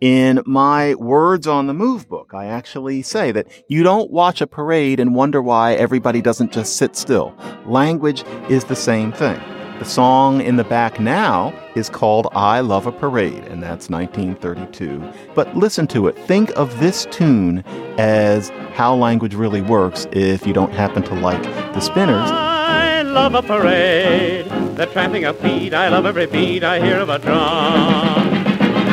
In 0.02 0.42
my 0.46 0.96
Words 0.96 1.48
on 1.48 1.68
the 1.68 1.74
Move 1.74 2.10
book, 2.10 2.32
I 2.34 2.46
actually 2.46 3.02
say 3.02 3.32
that 3.32 3.48
you 3.70 3.82
don't 3.82 4.12
watch 4.12 4.42
a 4.42 4.48
parade 4.48 5.00
and 5.00 5.16
wonder 5.16 5.42
why 5.42 5.74
everybody 5.74 6.22
doesn't 6.22 6.52
just 6.52 6.76
sit 6.76 6.96
still. 6.96 7.34
Language 7.66 8.24
is 8.50 8.66
the 8.66 8.76
same 8.76 9.12
thing. 9.12 9.40
The 9.80 9.86
song 9.86 10.42
in 10.42 10.56
the 10.56 10.64
back 10.64 11.00
now 11.00 11.54
is 11.76 11.90
called 11.90 12.28
I 12.34 12.62
Love 12.62 12.88
a 12.88 12.92
Parade, 12.92 13.44
and 13.46 13.62
that's 13.62 13.90
1932. 13.90 15.04
But 15.36 15.56
listen 15.56 15.86
to 15.88 16.08
it. 16.08 16.18
Think 16.18 16.50
of 16.52 16.80
this 16.80 17.06
tune 17.12 17.64
as 17.98 18.50
how 18.74 18.96
language 18.96 19.36
really 19.36 19.62
works 19.62 20.08
if 20.12 20.48
you 20.48 20.54
don't 20.54 20.72
happen 20.72 21.04
to 21.04 21.14
like 21.16 21.44
the 21.74 21.82
spinners. 21.82 22.32
I 22.32 23.02
love 23.02 23.36
a 23.36 23.42
parade, 23.42 24.48
the 24.76 24.86
tramping 24.88 25.26
of 25.26 25.38
feet. 25.40 25.74
I 25.74 25.90
love 25.90 26.06
every 26.06 26.26
beat 26.26 26.64
I 26.64 26.80
hear 26.84 27.00
of 27.00 27.10
a 27.10 27.20
drum. 27.20 27.38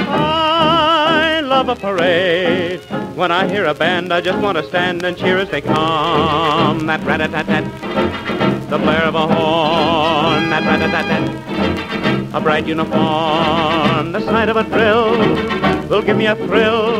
I 0.08 1.40
love 1.44 1.68
a 1.68 1.76
parade. 1.76 2.80
When 3.16 3.30
I 3.30 3.46
hear 3.48 3.66
a 3.66 3.74
band, 3.74 4.12
I 4.12 4.20
just 4.20 4.40
want 4.40 4.58
to 4.58 4.64
stand 4.64 5.04
and 5.04 5.16
cheer 5.16 5.38
as 5.38 5.48
they 5.50 5.60
come. 5.60 6.86
That 6.86 7.04
rat-a-tat-tat, 7.04 7.64
the 8.72 8.78
blare 8.78 9.04
of 9.04 9.14
a 9.14 9.26
horn. 9.26 10.48
That 10.48 10.64
rat-a-tat-tat, 10.64 12.34
a 12.34 12.40
bright 12.40 12.66
uniform. 12.66 14.12
The 14.12 14.20
sight 14.20 14.48
of 14.48 14.56
a 14.56 14.64
drill 14.64 15.18
will 15.90 16.00
give 16.00 16.16
me 16.16 16.24
a 16.24 16.34
thrill. 16.34 16.96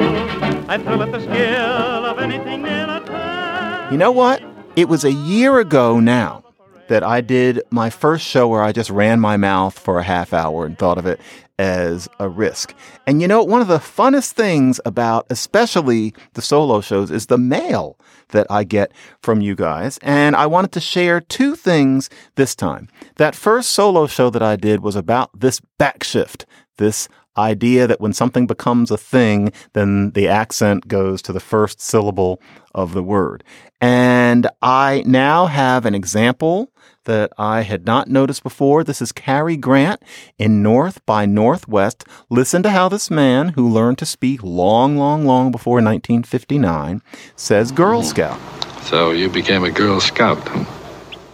I 0.69 0.77
thrill 0.77 1.03
at 1.03 1.13
the 1.13 1.21
skill 1.21 2.05
of 2.05 2.19
anything 2.19 2.67
in 2.67 2.91
a 2.91 3.01
town. 3.07 3.91
You 3.91 3.97
know 3.97 4.13
what? 4.13 4.43
It 4.77 4.91
was 4.91 5.03
a 5.03 5.13
year 5.13 5.61
ago 5.61 5.99
now 5.99 6.45
that 6.89 7.03
I 7.03 7.23
did 7.23 7.63
my 7.71 7.89
first 7.89 8.27
show 8.27 8.49
where 8.49 8.63
I 8.63 8.73
just 8.73 8.91
ran 8.91 9.19
my 9.19 9.39
mouth 9.39 9.79
for 9.79 9.99
a 9.99 10.03
half 10.03 10.35
hour 10.35 10.67
and 10.67 10.79
thought 10.79 10.99
of 10.99 11.07
it 11.07 11.21
as 11.59 12.07
a 12.19 12.29
risk. 12.29 12.75
And 13.07 13.23
you 13.23 13.29
know, 13.29 13.43
one 13.43 13.63
of 13.63 13.69
the 13.69 13.79
funnest 13.79 14.33
things 14.33 14.79
about 14.85 15.25
especially 15.31 16.13
the 16.35 16.43
solo 16.43 16.83
shows 16.83 17.11
is 17.11 17.27
the 17.27 17.39
mail 17.39 17.97
that 18.33 18.47
I 18.51 18.65
get 18.65 18.93
from 19.23 19.41
you 19.41 19.55
guys. 19.55 19.99
And 20.03 20.37
I 20.37 20.47
wanted 20.47 20.73
to 20.73 20.81
share 20.81 21.21
two 21.21 21.57
things 21.57 22.11
this 22.35 22.55
time. 22.55 22.89
That 23.17 23.35
first 23.35 23.71
solo 23.71 24.07
show 24.07 24.29
that 24.31 24.43
I 24.43 24.57
did 24.57 24.81
was 24.81 24.97
about 24.97 25.31
this 25.39 25.61
backshift, 25.79 26.45
this 26.77 27.09
idea 27.37 27.87
that 27.87 28.01
when 28.01 28.13
something 28.13 28.47
becomes 28.47 28.91
a 28.91 28.99
thing, 28.99 29.53
then 29.73 30.11
the 30.13 30.29
accent 30.29 30.89
goes 30.89 31.23
to 31.23 31.33
the 31.33 31.41
first 31.41 31.81
syllable 31.81 32.41
of 32.75 32.95
the 32.95 33.03
word. 33.03 33.45
And 33.81 34.47
I 34.61 35.03
now 35.07 35.47
have 35.47 35.87
an 35.87 35.95
example 35.95 36.71
that 37.05 37.33
I 37.37 37.63
had 37.63 37.85
not 37.85 38.09
noticed 38.09 38.43
before. 38.45 38.85
This 38.85 39.03
is 39.03 39.11
Cary 39.11 39.57
Grant 39.57 40.01
in 40.39 40.63
North 40.63 41.05
by 41.05 41.27
Northwest. 41.27 42.05
Listen 42.31 42.63
to 42.63 42.71
how 42.71 42.89
this 42.89 43.11
man, 43.11 43.49
who 43.51 43.69
learned 43.69 43.99
to 43.99 44.07
speak 44.07 44.41
long, 44.43 44.97
long, 44.97 45.27
long 45.27 45.51
before 45.51 45.77
1959, 45.77 47.03
says 47.35 47.73
Girl 47.73 48.03
Scout. 48.05 48.39
So 48.83 49.11
you 49.11 49.29
became 49.29 49.65
a 49.65 49.71
Girl 49.71 50.01
Scout. 50.01 50.39
huh? 50.47 50.65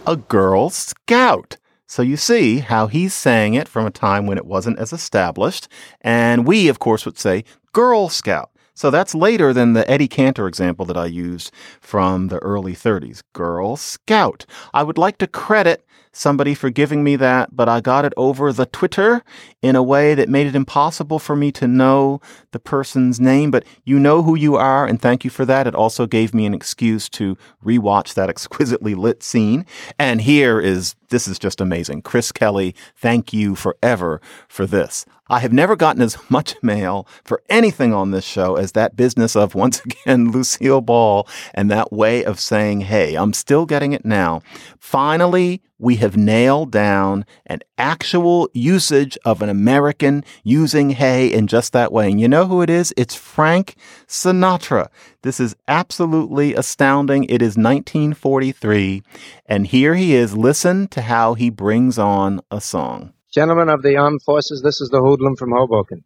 A 0.07 0.15
Girl 0.15 0.71
Scout. 0.71 1.57
So 1.89 2.03
you 2.03 2.17
see 2.17 2.59
how 2.59 2.85
he's 2.85 3.15
saying 3.15 3.55
it 3.55 3.67
from 3.67 3.87
a 3.87 3.89
time 3.89 4.27
when 4.27 4.37
it 4.37 4.45
wasn't 4.45 4.77
as 4.77 4.93
established. 4.93 5.67
And 6.01 6.45
we, 6.45 6.67
of 6.67 6.77
course, 6.77 7.03
would 7.03 7.17
say 7.17 7.43
Girl 7.73 8.09
Scout. 8.09 8.51
So 8.75 8.91
that's 8.91 9.15
later 9.15 9.53
than 9.53 9.73
the 9.73 9.89
Eddie 9.89 10.07
Cantor 10.07 10.47
example 10.47 10.85
that 10.85 10.95
I 10.95 11.07
used 11.07 11.51
from 11.81 12.27
the 12.27 12.37
early 12.37 12.73
30s. 12.73 13.23
Girl 13.33 13.75
Scout. 13.75 14.45
I 14.71 14.83
would 14.83 14.99
like 14.99 15.17
to 15.17 15.25
credit 15.25 15.83
somebody 16.11 16.53
for 16.53 16.69
giving 16.69 17.03
me 17.03 17.15
that, 17.17 17.55
but 17.55 17.69
I 17.69 17.81
got 17.81 18.05
it 18.05 18.13
over 18.17 18.51
the 18.51 18.65
Twitter 18.65 19.23
in 19.61 19.75
a 19.75 19.83
way 19.83 20.15
that 20.15 20.29
made 20.29 20.47
it 20.47 20.55
impossible 20.55 21.19
for 21.19 21.35
me 21.35 21.51
to 21.53 21.67
know 21.67 22.21
the 22.51 22.59
person's 22.59 23.19
name. 23.19 23.51
But 23.51 23.65
you 23.83 23.99
know 23.99 24.23
who 24.23 24.35
you 24.35 24.55
are, 24.55 24.85
and 24.85 25.01
thank 25.01 25.23
you 25.23 25.29
for 25.29 25.45
that. 25.45 25.67
It 25.67 25.75
also 25.75 26.07
gave 26.07 26.33
me 26.33 26.45
an 26.45 26.53
excuse 26.53 27.09
to 27.09 27.37
rewatch 27.63 28.13
that 28.13 28.29
exquisitely 28.39 28.95
lit 28.95 29.23
scene. 29.23 29.65
And 29.97 30.21
here 30.21 30.59
is 30.59 30.95
this 31.09 31.27
is 31.27 31.39
just 31.39 31.61
amazing. 31.61 32.01
Chris 32.01 32.31
Kelly, 32.31 32.75
thank 32.95 33.33
you 33.33 33.55
forever 33.55 34.21
for 34.47 34.65
this. 34.65 35.05
I 35.31 35.39
have 35.39 35.53
never 35.53 35.75
gotten 35.75 36.01
as 36.01 36.17
much 36.29 36.55
mail 36.63 37.07
for 37.23 37.41
anything 37.49 37.93
on 37.93 38.11
this 38.11 38.25
show 38.25 38.55
as 38.55 38.71
that 38.73 38.95
business 38.95 39.35
of, 39.35 39.55
once 39.55 39.81
again, 39.85 40.31
Lucille 40.31 40.81
Ball 40.81 41.27
and 41.53 41.69
that 41.69 41.91
way 41.93 42.23
of 42.23 42.39
saying, 42.39 42.81
hey, 42.81 43.15
I'm 43.15 43.33
still 43.33 43.65
getting 43.65 43.93
it 43.93 44.05
now. 44.05 44.41
Finally, 44.79 45.61
we 45.79 45.95
have 45.95 46.17
nailed 46.17 46.71
down 46.71 47.25
an 47.45 47.61
actual 47.77 48.49
usage 48.53 49.17
of 49.23 49.41
an 49.41 49.49
American 49.49 50.23
using 50.43 50.91
hey 50.91 51.27
in 51.27 51.47
just 51.47 51.73
that 51.73 51.91
way. 51.91 52.11
And 52.11 52.19
you 52.19 52.27
know 52.27 52.45
who 52.45 52.61
it 52.61 52.69
is? 52.69 52.93
It's 52.97 53.15
Frank 53.15 53.75
Sinatra. 54.05 54.89
This 55.23 55.39
is 55.39 55.55
absolutely 55.67 56.53
astounding. 56.53 57.23
It 57.23 57.41
is 57.41 57.57
1943. 57.57 59.01
And 59.45 59.67
here 59.67 59.95
he 59.95 60.13
is. 60.13 60.35
Listen 60.35 60.87
to 60.89 61.01
how 61.01 61.33
he 61.33 61.49
brings 61.49 61.97
on 61.97 62.41
a 62.51 62.59
song. 62.59 63.13
Gentlemen 63.33 63.69
of 63.69 63.81
the 63.81 63.95
armed 63.95 64.21
forces, 64.23 64.61
this 64.61 64.81
is 64.81 64.89
the 64.89 64.99
hoodlum 64.99 65.35
from 65.37 65.51
Hoboken. 65.51 66.03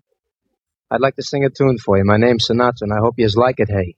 I'd 0.91 1.01
like 1.01 1.15
to 1.15 1.23
sing 1.23 1.43
a 1.43 1.49
tune 1.49 1.77
for 1.79 1.97
you. 1.97 2.03
My 2.05 2.17
name's 2.17 2.47
Sinatra, 2.47 2.81
and 2.81 2.93
I 2.93 2.97
hope 2.99 3.15
you 3.17 3.27
like 3.35 3.59
it, 3.59 3.69
hey. 3.69 3.95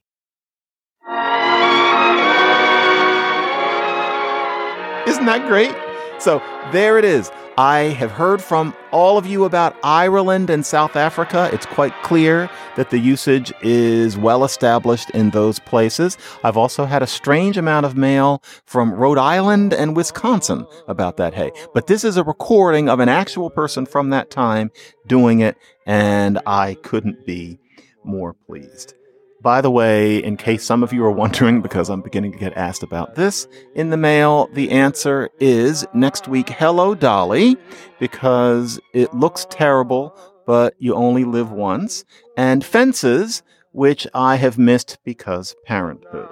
Isn't 5.10 5.26
that 5.26 5.46
great? 5.46 5.74
So 6.20 6.42
there 6.72 6.98
it 6.98 7.04
is. 7.04 7.30
I 7.58 7.94
have 7.98 8.10
heard 8.10 8.42
from 8.42 8.74
all 8.90 9.16
of 9.16 9.24
you 9.24 9.44
about 9.44 9.76
Ireland 9.82 10.50
and 10.50 10.66
South 10.66 10.96
Africa. 10.96 11.48
It's 11.52 11.64
quite 11.64 11.94
clear 12.02 12.50
that 12.74 12.90
the 12.90 12.98
usage 12.98 13.52
is 13.62 14.18
well 14.18 14.44
established 14.44 15.10
in 15.10 15.30
those 15.30 15.58
places. 15.60 16.18
I've 16.42 16.56
also 16.56 16.84
had 16.86 17.02
a 17.02 17.06
strange 17.06 17.56
amount 17.56 17.86
of 17.86 17.96
mail 17.96 18.42
from 18.66 18.92
Rhode 18.92 19.16
Island 19.16 19.72
and 19.72 19.96
Wisconsin 19.96 20.66
about 20.88 21.16
that 21.18 21.34
hey. 21.34 21.52
But 21.72 21.86
this 21.86 22.02
is 22.02 22.16
a 22.16 22.24
recording 22.24 22.88
of 22.88 22.98
an 23.00 23.08
actual 23.08 23.48
person 23.48 23.86
from 23.86 24.10
that 24.10 24.30
time 24.30 24.70
doing 25.06 25.40
it, 25.40 25.56
and 25.86 26.40
I 26.46 26.74
couldn't 26.74 27.24
be 27.24 27.58
more 28.04 28.34
pleased. 28.34 28.94
By 29.42 29.60
the 29.60 29.70
way, 29.70 30.16
in 30.18 30.36
case 30.36 30.64
some 30.64 30.82
of 30.82 30.92
you 30.92 31.04
are 31.04 31.10
wondering, 31.10 31.60
because 31.62 31.88
I'm 31.88 32.00
beginning 32.00 32.32
to 32.32 32.38
get 32.38 32.56
asked 32.56 32.82
about 32.82 33.14
this 33.14 33.46
in 33.74 33.90
the 33.90 33.96
mail, 33.96 34.48
the 34.52 34.70
answer 34.70 35.28
is 35.38 35.86
next 35.94 36.26
week, 36.26 36.48
Hello 36.48 36.94
Dolly, 36.94 37.56
because 38.00 38.80
it 38.92 39.12
looks 39.14 39.46
terrible, 39.50 40.18
but 40.46 40.74
you 40.78 40.94
only 40.94 41.24
live 41.24 41.50
once, 41.52 42.04
and 42.36 42.64
Fences, 42.64 43.42
which 43.72 44.06
I 44.14 44.36
have 44.36 44.58
missed 44.58 44.98
because 45.04 45.54
parenthood. 45.66 46.28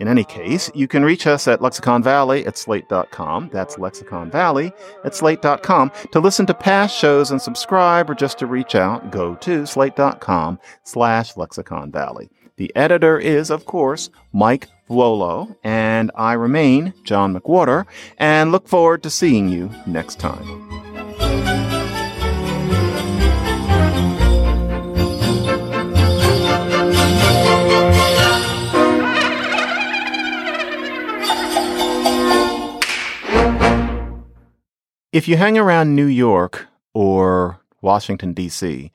In 0.00 0.08
any 0.08 0.24
case, 0.24 0.70
you 0.74 0.88
can 0.88 1.04
reach 1.04 1.26
us 1.26 1.46
at 1.46 1.60
Lexicon 1.60 2.02
Valley 2.02 2.46
at 2.46 2.56
slate.com. 2.56 3.50
That's 3.52 3.78
Lexicon 3.78 4.30
Valley 4.30 4.72
at 5.04 5.14
slate.com. 5.14 5.92
To 6.12 6.20
listen 6.20 6.46
to 6.46 6.54
past 6.54 6.96
shows 6.96 7.30
and 7.30 7.40
subscribe 7.40 8.08
or 8.08 8.14
just 8.14 8.38
to 8.38 8.46
reach 8.46 8.74
out, 8.74 9.12
go 9.12 9.34
to 9.36 9.66
slate.com 9.66 10.58
slash 10.84 11.36
Lexicon 11.36 11.92
Valley. 11.92 12.30
The 12.60 12.76
editor 12.76 13.18
is, 13.18 13.48
of 13.48 13.64
course, 13.64 14.10
Mike 14.34 14.68
Vuolo, 14.86 15.56
and 15.64 16.10
I 16.14 16.34
remain 16.34 16.92
John 17.04 17.34
McWhorter, 17.34 17.86
and 18.18 18.52
look 18.52 18.68
forward 18.68 19.02
to 19.04 19.08
seeing 19.08 19.48
you 19.48 19.70
next 19.86 20.18
time. 20.18 20.44
If 35.12 35.28
you 35.28 35.38
hang 35.38 35.56
around 35.56 35.96
New 35.96 36.04
York 36.04 36.66
or 36.92 37.62
Washington, 37.80 38.34
D.C., 38.34 38.92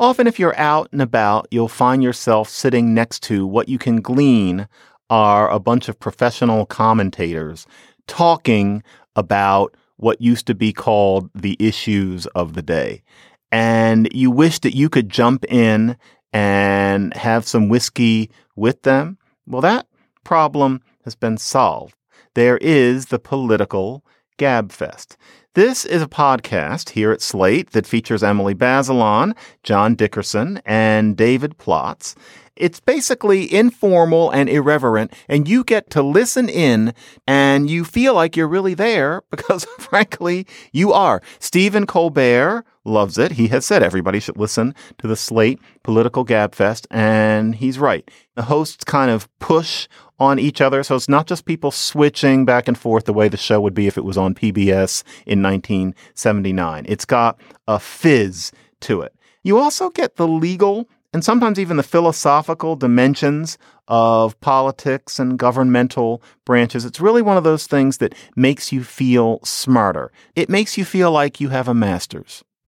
often 0.00 0.26
if 0.26 0.38
you're 0.38 0.58
out 0.58 0.88
and 0.90 1.02
about, 1.02 1.46
you'll 1.50 1.68
find 1.68 2.02
yourself 2.02 2.48
sitting 2.48 2.94
next 2.94 3.22
to 3.24 3.46
what 3.46 3.68
you 3.68 3.78
can 3.78 4.00
glean 4.00 4.66
are 5.10 5.50
a 5.50 5.60
bunch 5.60 5.88
of 5.88 6.00
professional 6.00 6.64
commentators 6.64 7.66
talking 8.06 8.82
about 9.14 9.76
what 9.96 10.20
used 10.20 10.46
to 10.46 10.54
be 10.54 10.72
called 10.72 11.28
the 11.34 11.56
issues 11.60 12.26
of 12.28 12.54
the 12.54 12.62
day. 12.62 13.02
And 13.52 14.08
you 14.14 14.30
wish 14.30 14.60
that 14.60 14.74
you 14.74 14.88
could 14.88 15.10
jump 15.10 15.44
in 15.48 15.96
and 16.32 17.14
have 17.14 17.46
some 17.46 17.68
whiskey 17.68 18.30
with 18.56 18.82
them. 18.82 19.18
Well, 19.46 19.60
that 19.60 19.86
problem 20.24 20.80
has 21.04 21.14
been 21.14 21.36
solved. 21.36 21.94
There 22.34 22.56
is 22.58 23.06
the 23.06 23.18
political 23.18 24.04
Gabfest. 24.40 25.16
This 25.52 25.84
is 25.84 26.00
a 26.00 26.06
podcast 26.06 26.90
here 26.90 27.12
at 27.12 27.20
Slate 27.20 27.72
that 27.72 27.86
features 27.86 28.22
Emily 28.22 28.54
Bazelon, 28.54 29.36
John 29.64 29.94
Dickerson, 29.94 30.62
and 30.64 31.14
David 31.14 31.58
Plotz. 31.58 32.14
It's 32.56 32.80
basically 32.80 33.52
informal 33.52 34.30
and 34.30 34.48
irreverent, 34.48 35.12
and 35.28 35.46
you 35.46 35.62
get 35.62 35.90
to 35.90 36.02
listen 36.02 36.48
in 36.48 36.94
and 37.26 37.68
you 37.68 37.84
feel 37.84 38.14
like 38.14 38.34
you're 38.34 38.48
really 38.48 38.72
there 38.72 39.22
because, 39.30 39.66
frankly, 39.78 40.46
you 40.72 40.90
are. 40.94 41.20
Stephen 41.38 41.84
Colbert 41.84 42.64
loves 42.86 43.18
it. 43.18 43.32
He 43.32 43.48
has 43.48 43.66
said 43.66 43.82
everybody 43.82 44.20
should 44.20 44.38
listen 44.38 44.74
to 44.98 45.06
the 45.06 45.16
Slate 45.16 45.60
Political 45.82 46.24
Gabfest, 46.24 46.86
and 46.90 47.54
he's 47.56 47.78
right. 47.78 48.10
The 48.36 48.42
hosts 48.42 48.84
kind 48.84 49.10
of 49.10 49.28
push 49.38 49.86
on 50.20 50.38
each 50.38 50.60
other, 50.60 50.82
so 50.82 50.94
it's 50.94 51.08
not 51.08 51.26
just 51.26 51.46
people 51.46 51.70
switching 51.70 52.44
back 52.44 52.68
and 52.68 52.78
forth 52.78 53.06
the 53.06 53.12
way 53.12 53.28
the 53.28 53.38
show 53.38 53.60
would 53.60 53.74
be 53.74 53.86
if 53.86 53.96
it 53.96 54.04
was 54.04 54.18
on 54.18 54.34
PBS 54.34 55.02
in 55.26 55.42
1979. 55.42 56.84
It's 56.86 57.06
got 57.06 57.40
a 57.66 57.80
fizz 57.80 58.52
to 58.82 59.00
it. 59.00 59.14
You 59.42 59.58
also 59.58 59.88
get 59.88 60.16
the 60.16 60.28
legal 60.28 60.86
and 61.12 61.24
sometimes 61.24 61.58
even 61.58 61.76
the 61.76 61.82
philosophical 61.82 62.76
dimensions 62.76 63.58
of 63.88 64.38
politics 64.40 65.18
and 65.18 65.38
governmental 65.38 66.22
branches. 66.44 66.84
It's 66.84 67.00
really 67.00 67.22
one 67.22 67.36
of 67.36 67.42
those 67.42 67.66
things 67.66 67.98
that 67.98 68.14
makes 68.36 68.70
you 68.70 68.84
feel 68.84 69.40
smarter. 69.42 70.12
It 70.36 70.48
makes 70.48 70.78
you 70.78 70.84
feel 70.84 71.10
like 71.10 71.40
you 71.40 71.48
have 71.48 71.66
a 71.66 71.74
master's. 71.74 72.44